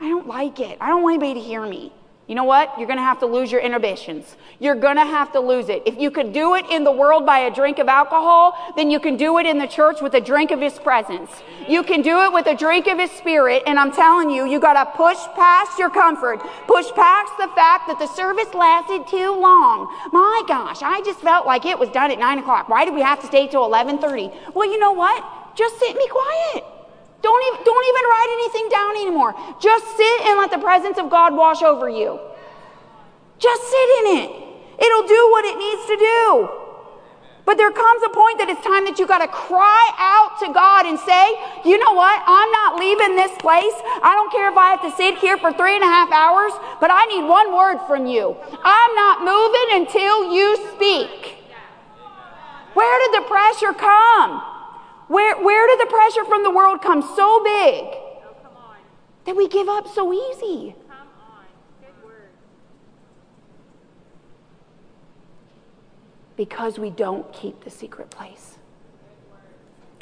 I 0.00 0.08
don't 0.08 0.26
like 0.26 0.60
it. 0.60 0.78
I 0.80 0.88
don't 0.88 1.02
want 1.02 1.22
anybody 1.22 1.40
to 1.40 1.46
hear 1.46 1.66
me. 1.66 1.92
You 2.26 2.34
know 2.34 2.44
what? 2.44 2.72
You're 2.78 2.86
going 2.86 2.98
to 2.98 3.04
have 3.04 3.18
to 3.20 3.26
lose 3.26 3.52
your 3.52 3.60
inhibitions. 3.60 4.36
You're 4.58 4.76
going 4.76 4.96
to 4.96 5.04
have 5.04 5.32
to 5.32 5.40
lose 5.40 5.68
it. 5.68 5.82
If 5.84 5.98
you 5.98 6.10
could 6.10 6.32
do 6.32 6.54
it 6.54 6.64
in 6.70 6.82
the 6.82 6.90
world 6.90 7.26
by 7.26 7.40
a 7.40 7.54
drink 7.54 7.78
of 7.78 7.86
alcohol, 7.86 8.56
then 8.76 8.90
you 8.90 8.98
can 8.98 9.18
do 9.18 9.38
it 9.38 9.44
in 9.44 9.58
the 9.58 9.66
church 9.66 10.00
with 10.00 10.14
a 10.14 10.22
drink 10.22 10.50
of 10.50 10.58
His 10.58 10.78
presence. 10.78 11.30
You 11.68 11.82
can 11.82 12.00
do 12.00 12.22
it 12.22 12.32
with 12.32 12.46
a 12.46 12.54
drink 12.54 12.86
of 12.86 12.98
His 12.98 13.10
Spirit. 13.10 13.62
And 13.66 13.78
I'm 13.78 13.92
telling 13.92 14.30
you, 14.30 14.46
you 14.46 14.58
got 14.58 14.72
to 14.72 14.96
push 14.96 15.18
past 15.34 15.78
your 15.78 15.90
comfort. 15.90 16.40
Push 16.66 16.90
past 16.92 17.32
the 17.38 17.48
fact 17.48 17.88
that 17.88 17.98
the 17.98 18.06
service 18.06 18.54
lasted 18.54 19.06
too 19.06 19.38
long. 19.38 19.92
My 20.10 20.42
gosh, 20.48 20.80
I 20.80 21.02
just 21.04 21.20
felt 21.20 21.44
like 21.44 21.66
it 21.66 21.78
was 21.78 21.90
done 21.90 22.10
at 22.10 22.18
9 22.18 22.38
o'clock. 22.38 22.70
Why 22.70 22.86
did 22.86 22.94
we 22.94 23.02
have 23.02 23.20
to 23.20 23.26
stay 23.26 23.48
till 23.48 23.68
11.30? 23.68 24.54
Well, 24.54 24.70
you 24.70 24.78
know 24.78 24.92
what? 24.92 25.22
Just 25.56 25.78
sit 25.78 25.94
be 25.94 26.08
quiet. 26.08 26.73
Don't 27.24 27.42
even, 27.48 27.64
don't 27.64 27.86
even 27.88 28.04
write 28.04 28.30
anything 28.36 28.68
down 28.68 28.92
anymore. 29.00 29.32
Just 29.56 29.96
sit 29.96 30.20
and 30.28 30.36
let 30.36 30.50
the 30.52 30.60
presence 30.60 30.98
of 30.98 31.08
God 31.08 31.34
wash 31.34 31.62
over 31.62 31.88
you. 31.88 32.20
Just 33.38 33.62
sit 33.64 33.88
in 34.04 34.04
it. 34.20 34.30
It'll 34.76 35.08
do 35.08 35.22
what 35.32 35.48
it 35.48 35.56
needs 35.56 35.88
to 35.88 35.96
do. 35.96 36.48
But 37.46 37.56
there 37.56 37.72
comes 37.72 38.02
a 38.04 38.12
point 38.12 38.36
that 38.44 38.52
it's 38.52 38.60
time 38.60 38.84
that 38.84 38.98
you 38.98 39.06
got 39.06 39.24
to 39.24 39.28
cry 39.28 39.84
out 39.96 40.36
to 40.44 40.52
God 40.52 40.84
and 40.84 41.00
say, 41.00 41.24
you 41.64 41.80
know 41.80 41.96
what? 41.96 42.20
I'm 42.28 42.50
not 42.52 42.76
leaving 42.76 43.16
this 43.16 43.32
place. 43.40 43.72
I 44.04 44.12
don't 44.12 44.28
care 44.28 44.52
if 44.52 44.56
I 44.60 44.76
have 44.76 44.84
to 44.84 44.92
sit 44.92 45.16
here 45.16 45.40
for 45.40 45.48
three 45.48 45.76
and 45.76 45.84
a 45.84 45.88
half 45.88 46.12
hours, 46.12 46.52
but 46.76 46.92
I 46.92 47.08
need 47.08 47.24
one 47.24 47.56
word 47.56 47.80
from 47.88 48.04
you. 48.04 48.36
I'm 48.52 48.92
not 49.00 49.24
moving 49.24 49.80
until 49.80 50.28
you 50.28 50.60
speak. 50.76 51.40
Where 52.76 52.96
did 53.00 53.16
the 53.16 53.24
pressure 53.28 53.72
come? 53.72 54.53
Where, 55.14 55.40
where 55.40 55.68
did 55.68 55.78
the 55.78 55.88
pressure 55.88 56.24
from 56.24 56.42
the 56.42 56.50
world 56.50 56.82
come 56.82 57.00
so 57.00 57.40
big 57.44 57.84
that 59.26 59.36
we 59.36 59.46
give 59.46 59.68
up 59.68 59.86
so 59.86 60.12
easy? 60.12 60.74
Because 66.36 66.80
we 66.80 66.90
don't 66.90 67.32
keep 67.32 67.62
the 67.62 67.70
secret 67.70 68.10
place. 68.10 68.58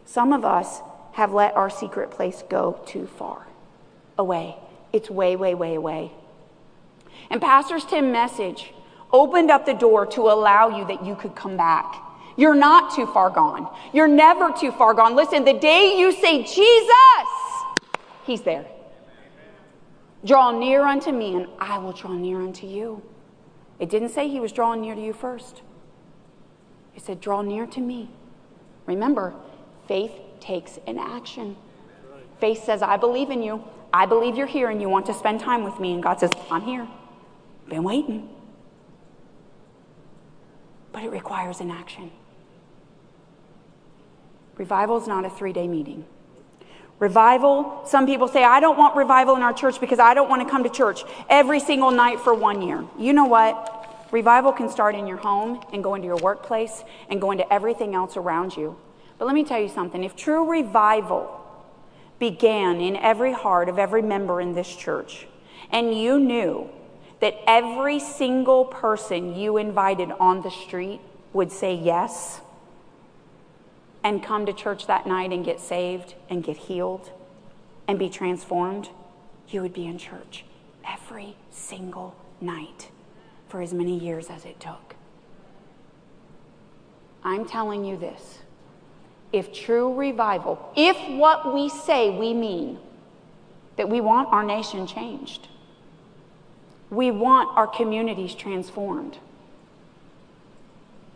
Some 0.06 0.32
of 0.32 0.46
us 0.46 0.80
have 1.12 1.34
let 1.34 1.54
our 1.56 1.68
secret 1.68 2.10
place 2.10 2.42
go 2.48 2.80
too 2.86 3.06
far 3.06 3.46
away. 4.16 4.56
It's 4.94 5.10
way, 5.10 5.36
way, 5.36 5.54
way 5.54 5.74
away. 5.74 6.12
And 7.28 7.38
Pastor's 7.38 7.84
Tim 7.84 8.12
message 8.12 8.72
opened 9.12 9.50
up 9.50 9.66
the 9.66 9.74
door 9.74 10.06
to 10.06 10.22
allow 10.22 10.74
you 10.74 10.86
that 10.86 11.04
you 11.04 11.16
could 11.16 11.34
come 11.34 11.58
back 11.58 12.02
you're 12.36 12.54
not 12.54 12.94
too 12.94 13.06
far 13.06 13.30
gone. 13.30 13.68
You're 13.92 14.08
never 14.08 14.50
too 14.50 14.72
far 14.72 14.94
gone. 14.94 15.14
Listen, 15.14 15.44
the 15.44 15.52
day 15.52 15.98
you 15.98 16.12
say, 16.12 16.42
Jesus, 16.42 16.92
He's 18.24 18.42
there. 18.42 18.66
Draw 20.24 20.58
near 20.58 20.82
unto 20.82 21.10
me, 21.10 21.34
and 21.34 21.48
I 21.58 21.78
will 21.78 21.92
draw 21.92 22.12
near 22.12 22.40
unto 22.40 22.66
you. 22.66 23.02
It 23.78 23.90
didn't 23.90 24.10
say 24.10 24.28
He 24.28 24.40
was 24.40 24.52
drawing 24.52 24.80
near 24.80 24.94
to 24.94 25.00
you 25.00 25.12
first, 25.12 25.62
It 26.94 27.02
said, 27.02 27.20
Draw 27.20 27.42
near 27.42 27.66
to 27.66 27.80
me. 27.80 28.10
Remember, 28.86 29.34
faith 29.88 30.12
takes 30.40 30.78
an 30.86 30.98
action. 30.98 31.56
Faith 32.40 32.64
says, 32.64 32.82
I 32.82 32.96
believe 32.96 33.30
in 33.30 33.42
you. 33.42 33.62
I 33.92 34.06
believe 34.06 34.36
you're 34.36 34.46
here 34.46 34.70
and 34.70 34.80
you 34.80 34.88
want 34.88 35.06
to 35.06 35.14
spend 35.14 35.40
time 35.40 35.62
with 35.62 35.78
me. 35.78 35.92
And 35.92 36.02
God 36.02 36.18
says, 36.18 36.30
I'm 36.50 36.62
here. 36.62 36.88
Been 37.68 37.84
waiting. 37.84 38.28
But 40.90 41.04
it 41.04 41.10
requires 41.10 41.60
an 41.60 41.70
action. 41.70 42.10
Revival 44.56 44.98
is 44.98 45.06
not 45.06 45.24
a 45.24 45.30
three 45.30 45.52
day 45.52 45.66
meeting. 45.66 46.04
Revival, 46.98 47.82
some 47.84 48.06
people 48.06 48.28
say, 48.28 48.44
I 48.44 48.60
don't 48.60 48.78
want 48.78 48.94
revival 48.94 49.34
in 49.34 49.42
our 49.42 49.52
church 49.52 49.80
because 49.80 49.98
I 49.98 50.14
don't 50.14 50.28
want 50.28 50.42
to 50.42 50.48
come 50.48 50.62
to 50.62 50.70
church 50.70 51.02
every 51.28 51.58
single 51.58 51.90
night 51.90 52.20
for 52.20 52.32
one 52.32 52.62
year. 52.62 52.84
You 52.96 53.12
know 53.12 53.24
what? 53.24 54.08
Revival 54.12 54.52
can 54.52 54.68
start 54.68 54.94
in 54.94 55.06
your 55.06 55.16
home 55.16 55.60
and 55.72 55.82
go 55.82 55.94
into 55.94 56.06
your 56.06 56.18
workplace 56.18 56.84
and 57.08 57.20
go 57.20 57.32
into 57.32 57.50
everything 57.52 57.94
else 57.94 58.16
around 58.16 58.56
you. 58.56 58.76
But 59.18 59.24
let 59.24 59.34
me 59.34 59.42
tell 59.42 59.60
you 59.60 59.68
something 59.68 60.04
if 60.04 60.14
true 60.14 60.48
revival 60.48 61.40
began 62.18 62.80
in 62.80 62.94
every 62.96 63.32
heart 63.32 63.68
of 63.68 63.78
every 63.78 64.02
member 64.02 64.40
in 64.40 64.54
this 64.54 64.76
church, 64.76 65.26
and 65.72 65.98
you 65.98 66.20
knew 66.20 66.68
that 67.18 67.34
every 67.46 67.98
single 67.98 68.64
person 68.64 69.34
you 69.34 69.56
invited 69.56 70.12
on 70.20 70.42
the 70.42 70.50
street 70.50 71.00
would 71.32 71.50
say 71.50 71.74
yes, 71.74 72.40
and 74.04 74.22
come 74.22 74.46
to 74.46 74.52
church 74.52 74.86
that 74.86 75.06
night 75.06 75.32
and 75.32 75.44
get 75.44 75.60
saved 75.60 76.14
and 76.28 76.42
get 76.42 76.56
healed 76.56 77.10
and 77.86 77.98
be 77.98 78.08
transformed, 78.08 78.88
you 79.48 79.62
would 79.62 79.72
be 79.72 79.86
in 79.86 79.98
church 79.98 80.44
every 80.88 81.36
single 81.50 82.16
night 82.40 82.90
for 83.48 83.60
as 83.60 83.72
many 83.72 83.98
years 83.98 84.28
as 84.28 84.44
it 84.44 84.58
took. 84.58 84.96
I'm 87.22 87.44
telling 87.46 87.84
you 87.84 87.96
this. 87.96 88.38
If 89.32 89.52
true 89.52 89.94
revival, 89.94 90.72
if 90.76 90.96
what 91.16 91.54
we 91.54 91.68
say 91.68 92.10
we 92.10 92.34
mean, 92.34 92.78
that 93.76 93.88
we 93.88 94.00
want 94.00 94.28
our 94.28 94.42
nation 94.42 94.86
changed, 94.86 95.48
we 96.90 97.10
want 97.10 97.56
our 97.56 97.66
communities 97.66 98.34
transformed, 98.34 99.18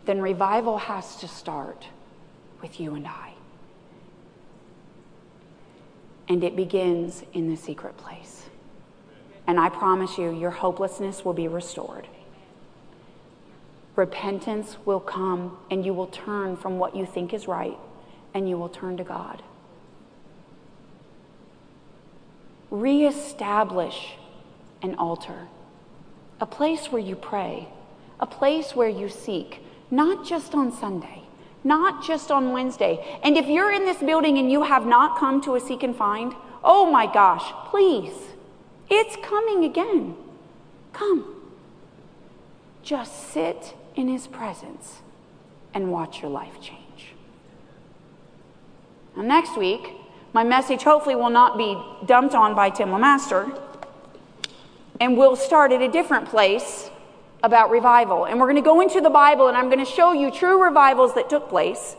then 0.05 0.21
revival 0.21 0.77
has 0.79 1.17
to 1.17 1.27
start 1.27 1.87
with 2.61 2.79
you 2.79 2.95
and 2.95 3.07
I. 3.07 3.33
And 6.27 6.43
it 6.43 6.55
begins 6.55 7.23
in 7.33 7.49
the 7.49 7.55
secret 7.55 7.97
place. 7.97 8.49
And 9.45 9.59
I 9.59 9.69
promise 9.69 10.17
you, 10.17 10.37
your 10.37 10.51
hopelessness 10.51 11.23
will 11.23 11.33
be 11.33 11.47
restored. 11.47 12.07
Repentance 13.95 14.77
will 14.85 14.99
come, 14.99 15.57
and 15.71 15.85
you 15.85 15.93
will 15.93 16.07
turn 16.07 16.57
from 16.57 16.77
what 16.77 16.95
you 16.95 17.05
think 17.05 17.33
is 17.33 17.47
right, 17.47 17.77
and 18.33 18.47
you 18.47 18.57
will 18.57 18.69
turn 18.69 18.97
to 18.97 19.03
God. 19.03 19.41
Reestablish 22.69 24.15
an 24.81 24.95
altar, 24.95 25.47
a 26.41 26.45
place 26.45 26.91
where 26.91 27.01
you 27.01 27.15
pray, 27.15 27.69
a 28.19 28.27
place 28.27 28.75
where 28.75 28.89
you 28.89 29.07
seek, 29.07 29.61
not 29.89 30.25
just 30.27 30.53
on 30.53 30.71
Sunday, 30.71 31.23
not 31.67 32.01
just 32.01 32.31
on 32.31 32.53
Wednesday. 32.53 33.19
And 33.23 33.35
if 33.35 33.47
you're 33.47 33.71
in 33.71 33.85
this 33.85 33.97
building 33.97 34.37
and 34.37 34.49
you 34.49 34.63
have 34.63 34.85
not 34.85 35.19
come 35.19 35.41
to 35.41 35.55
a 35.55 35.59
seek 35.59 35.83
and 35.83 35.95
find, 35.95 36.33
oh 36.63 36.89
my 36.89 37.11
gosh, 37.11 37.43
please, 37.69 38.13
it's 38.89 39.17
coming 39.17 39.65
again. 39.65 40.15
Come. 40.93 41.35
Just 42.81 43.31
sit 43.31 43.75
in 43.95 44.07
his 44.07 44.27
presence 44.27 45.01
and 45.73 45.91
watch 45.91 46.21
your 46.21 46.31
life 46.31 46.61
change. 46.61 47.13
Now, 49.17 49.23
next 49.23 49.57
week, 49.57 49.91
my 50.31 50.45
message 50.45 50.83
hopefully 50.83 51.15
will 51.15 51.29
not 51.29 51.57
be 51.57 51.77
dumped 52.05 52.33
on 52.33 52.55
by 52.55 52.69
Tim 52.69 52.89
LeMaster, 52.89 53.59
and 55.01 55.17
we'll 55.17 55.35
start 55.35 55.73
at 55.73 55.81
a 55.81 55.89
different 55.89 56.29
place 56.29 56.89
about 57.47 57.71
revival. 57.71 58.25
And 58.25 58.39
we're 58.39 58.45
going 58.45 58.57
to 58.57 58.61
go 58.61 58.81
into 58.81 59.01
the 59.01 59.09
Bible, 59.09 59.47
and 59.47 59.57
I'm 59.57 59.71
going 59.71 59.83
to 59.83 59.91
show 59.91 60.13
you 60.13 60.29
true 60.29 60.61
revivals 60.63 61.15
that 61.15 61.31
took 61.31 61.49
place 61.49 61.95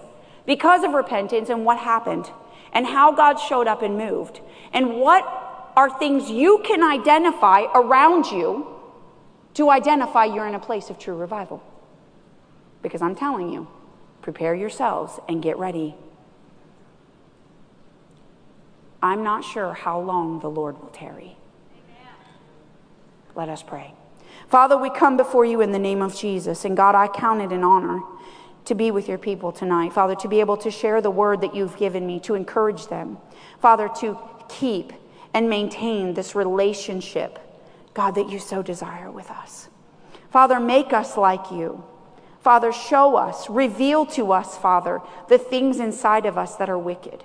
because 0.47 0.85
of 0.85 0.93
repentance 0.93 1.49
and 1.49 1.65
what 1.65 1.79
happened, 1.79 2.31
and 2.73 2.87
how 2.87 3.11
God 3.11 3.39
showed 3.39 3.67
up 3.67 3.83
and 3.83 3.99
moved, 3.99 4.41
and 4.73 5.01
what 5.01 5.25
are 5.77 5.91
things 5.99 6.31
you 6.31 6.63
can 6.65 6.83
identify 6.83 7.63
around 7.75 8.27
you 8.27 8.67
to 9.55 9.71
identify 9.71 10.25
you're 10.25 10.47
in 10.47 10.55
a 10.55 10.61
place 10.61 10.91
of 10.91 10.99
true 10.99 11.17
revival. 11.17 11.63
Because 12.83 13.03
I'm 13.03 13.15
telling 13.17 13.53
you, 13.53 13.67
prepare 14.23 14.55
yourselves 14.55 15.19
and 15.29 15.43
get 15.43 15.59
ready. 15.59 15.97
I'm 19.03 19.23
not 19.23 19.45
sure 19.45 19.73
how 19.75 20.01
long 20.01 20.41
the 20.41 20.51
Lord 20.51 20.81
will 20.81 20.91
tarry. 20.91 21.37
Let 23.35 23.49
us 23.49 23.63
pray. 23.63 23.95
Father, 24.49 24.79
we 24.79 24.91
come 24.91 25.17
before 25.17 25.45
you 25.45 25.61
in 25.61 25.73
the 25.73 25.79
name 25.79 26.01
of 26.01 26.17
Jesus. 26.17 26.65
And 26.65 26.77
God, 26.77 26.95
I 26.95 27.09
count 27.09 27.43
it 27.43 27.53
an 27.53 27.65
honor 27.65 28.01
to 28.65 28.75
be 28.75 28.91
with 28.91 29.09
your 29.09 29.19
people 29.19 29.53
tonight. 29.53 29.93
Father, 29.93 30.15
to 30.17 30.29
be 30.29 30.41
able 30.41 30.57
to 30.59 30.71
share 30.71 31.01
the 31.01 31.11
word 31.11 31.41
that 31.43 31.55
you've 31.55 31.77
given 31.77 32.07
me, 32.07 32.21
to 32.21 32.35
encourage 32.35 32.87
them. 32.89 33.19
Father, 33.61 33.89
to 34.01 34.19
keep 34.49 34.93
and 35.35 35.51
maintain 35.51 36.15
this 36.15 36.35
relationship, 36.35 37.39
God, 37.95 38.15
that 38.15 38.31
you 38.31 38.39
so 38.39 38.63
desire 38.63 39.11
with 39.11 39.31
us. 39.31 39.69
Father, 40.31 40.61
make 40.61 40.93
us 40.93 41.17
like 41.17 41.51
you. 41.51 41.85
Father, 42.41 42.73
show 42.73 43.17
us, 43.17 43.51
reveal 43.51 44.07
to 44.07 44.33
us, 44.33 44.57
Father, 44.57 45.01
the 45.29 45.39
things 45.39 45.81
inside 45.81 46.25
of 46.25 46.39
us 46.39 46.57
that 46.57 46.71
are 46.71 46.79
wicked. 46.79 47.25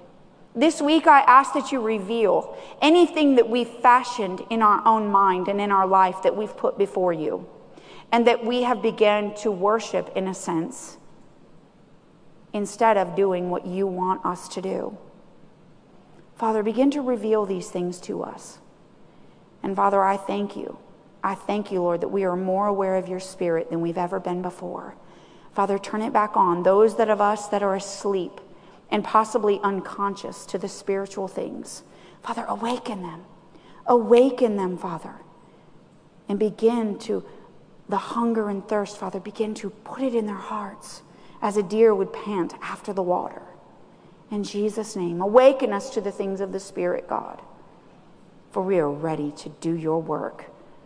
This 0.56 0.82
week, 0.82 1.08
I 1.08 1.22
ask 1.22 1.54
that 1.54 1.72
you 1.72 1.82
reveal 1.82 2.56
anything 2.80 3.36
that 3.36 3.50
we've 3.50 3.68
fashioned 3.68 4.42
in 4.52 4.62
our 4.62 4.86
own 4.86 5.08
mind 5.08 5.48
and 5.48 5.60
in 5.60 5.72
our 5.72 5.88
life 5.88 6.22
that 6.22 6.36
we've 6.36 6.56
put 6.56 6.78
before 6.78 7.12
you, 7.12 7.48
and 8.12 8.28
that 8.28 8.46
we 8.46 8.62
have 8.62 8.82
begun 8.82 9.34
to 9.36 9.50
worship 9.50 10.12
in 10.16 10.28
a 10.28 10.34
sense 10.34 10.98
instead 12.54 12.98
of 12.98 13.16
doing 13.16 13.50
what 13.50 13.66
you 13.66 13.88
want 13.88 14.24
us 14.24 14.48
to 14.50 14.62
do. 14.62 14.96
Father, 16.36 16.62
begin 16.62 16.92
to 16.92 17.02
reveal 17.02 17.48
these 17.48 17.70
things 17.70 18.00
to 18.02 18.22
us. 18.22 18.60
And 19.64 19.76
Father, 19.76 20.04
I 20.04 20.18
thank 20.18 20.56
you. 20.56 20.78
I 21.24 21.34
thank 21.34 21.72
you, 21.72 21.82
Lord, 21.82 22.02
that 22.02 22.10
we 22.10 22.26
are 22.26 22.36
more 22.36 22.68
aware 22.68 22.96
of 22.96 23.08
your 23.08 23.20
spirit 23.20 23.72
than 23.72 23.82
we've 23.82 23.98
ever 23.98 24.20
been 24.20 24.44
before. 24.44 24.94
Father, 25.54 25.80
turn 25.80 26.02
it 26.02 26.14
back 26.14 26.38
on. 26.38 26.62
Those 26.62 26.98
that 26.98 27.10
of 27.10 27.22
us 27.22 27.48
that 27.48 27.64
are 27.64 27.76
asleep, 27.76 28.40
and 28.94 29.04
possibly 29.04 29.60
unconscious 29.64 30.46
to 30.46 30.60
the 30.60 30.70
spiritual 30.70 31.28
things. 31.28 31.82
Father, 32.22 32.46
awaken 32.48 33.02
them. 33.02 33.24
Awaken 33.88 34.56
them, 34.56 34.78
Father. 34.78 35.16
And 36.30 36.38
begin 36.38 37.00
to, 37.00 37.26
the 37.90 37.98
hunger 37.98 38.50
and 38.50 38.66
thirst, 38.66 38.98
Father, 38.98 39.20
begin 39.20 39.56
to 39.56 39.72
put 39.72 40.04
it 40.04 40.14
in 40.14 40.28
their 40.28 40.36
hearts 40.36 41.02
as 41.42 41.58
a 41.58 41.64
deer 41.64 41.94
would 41.94 42.14
pant 42.14 42.54
after 42.62 42.94
the 42.94 43.02
water. 43.02 43.42
In 44.30 44.44
Jesus' 44.44 44.96
name, 44.96 45.22
awaken 45.22 45.74
us 45.74 45.90
to 45.90 46.00
the 46.00 46.12
things 46.12 46.40
of 46.40 46.52
the 46.52 46.60
Spirit, 46.60 47.08
God. 47.08 47.42
For 48.52 48.62
we 48.62 48.78
are 48.78 48.90
ready 48.90 49.32
to 49.32 49.50
do 49.50 49.74
your 49.74 50.02
work 50.02 50.46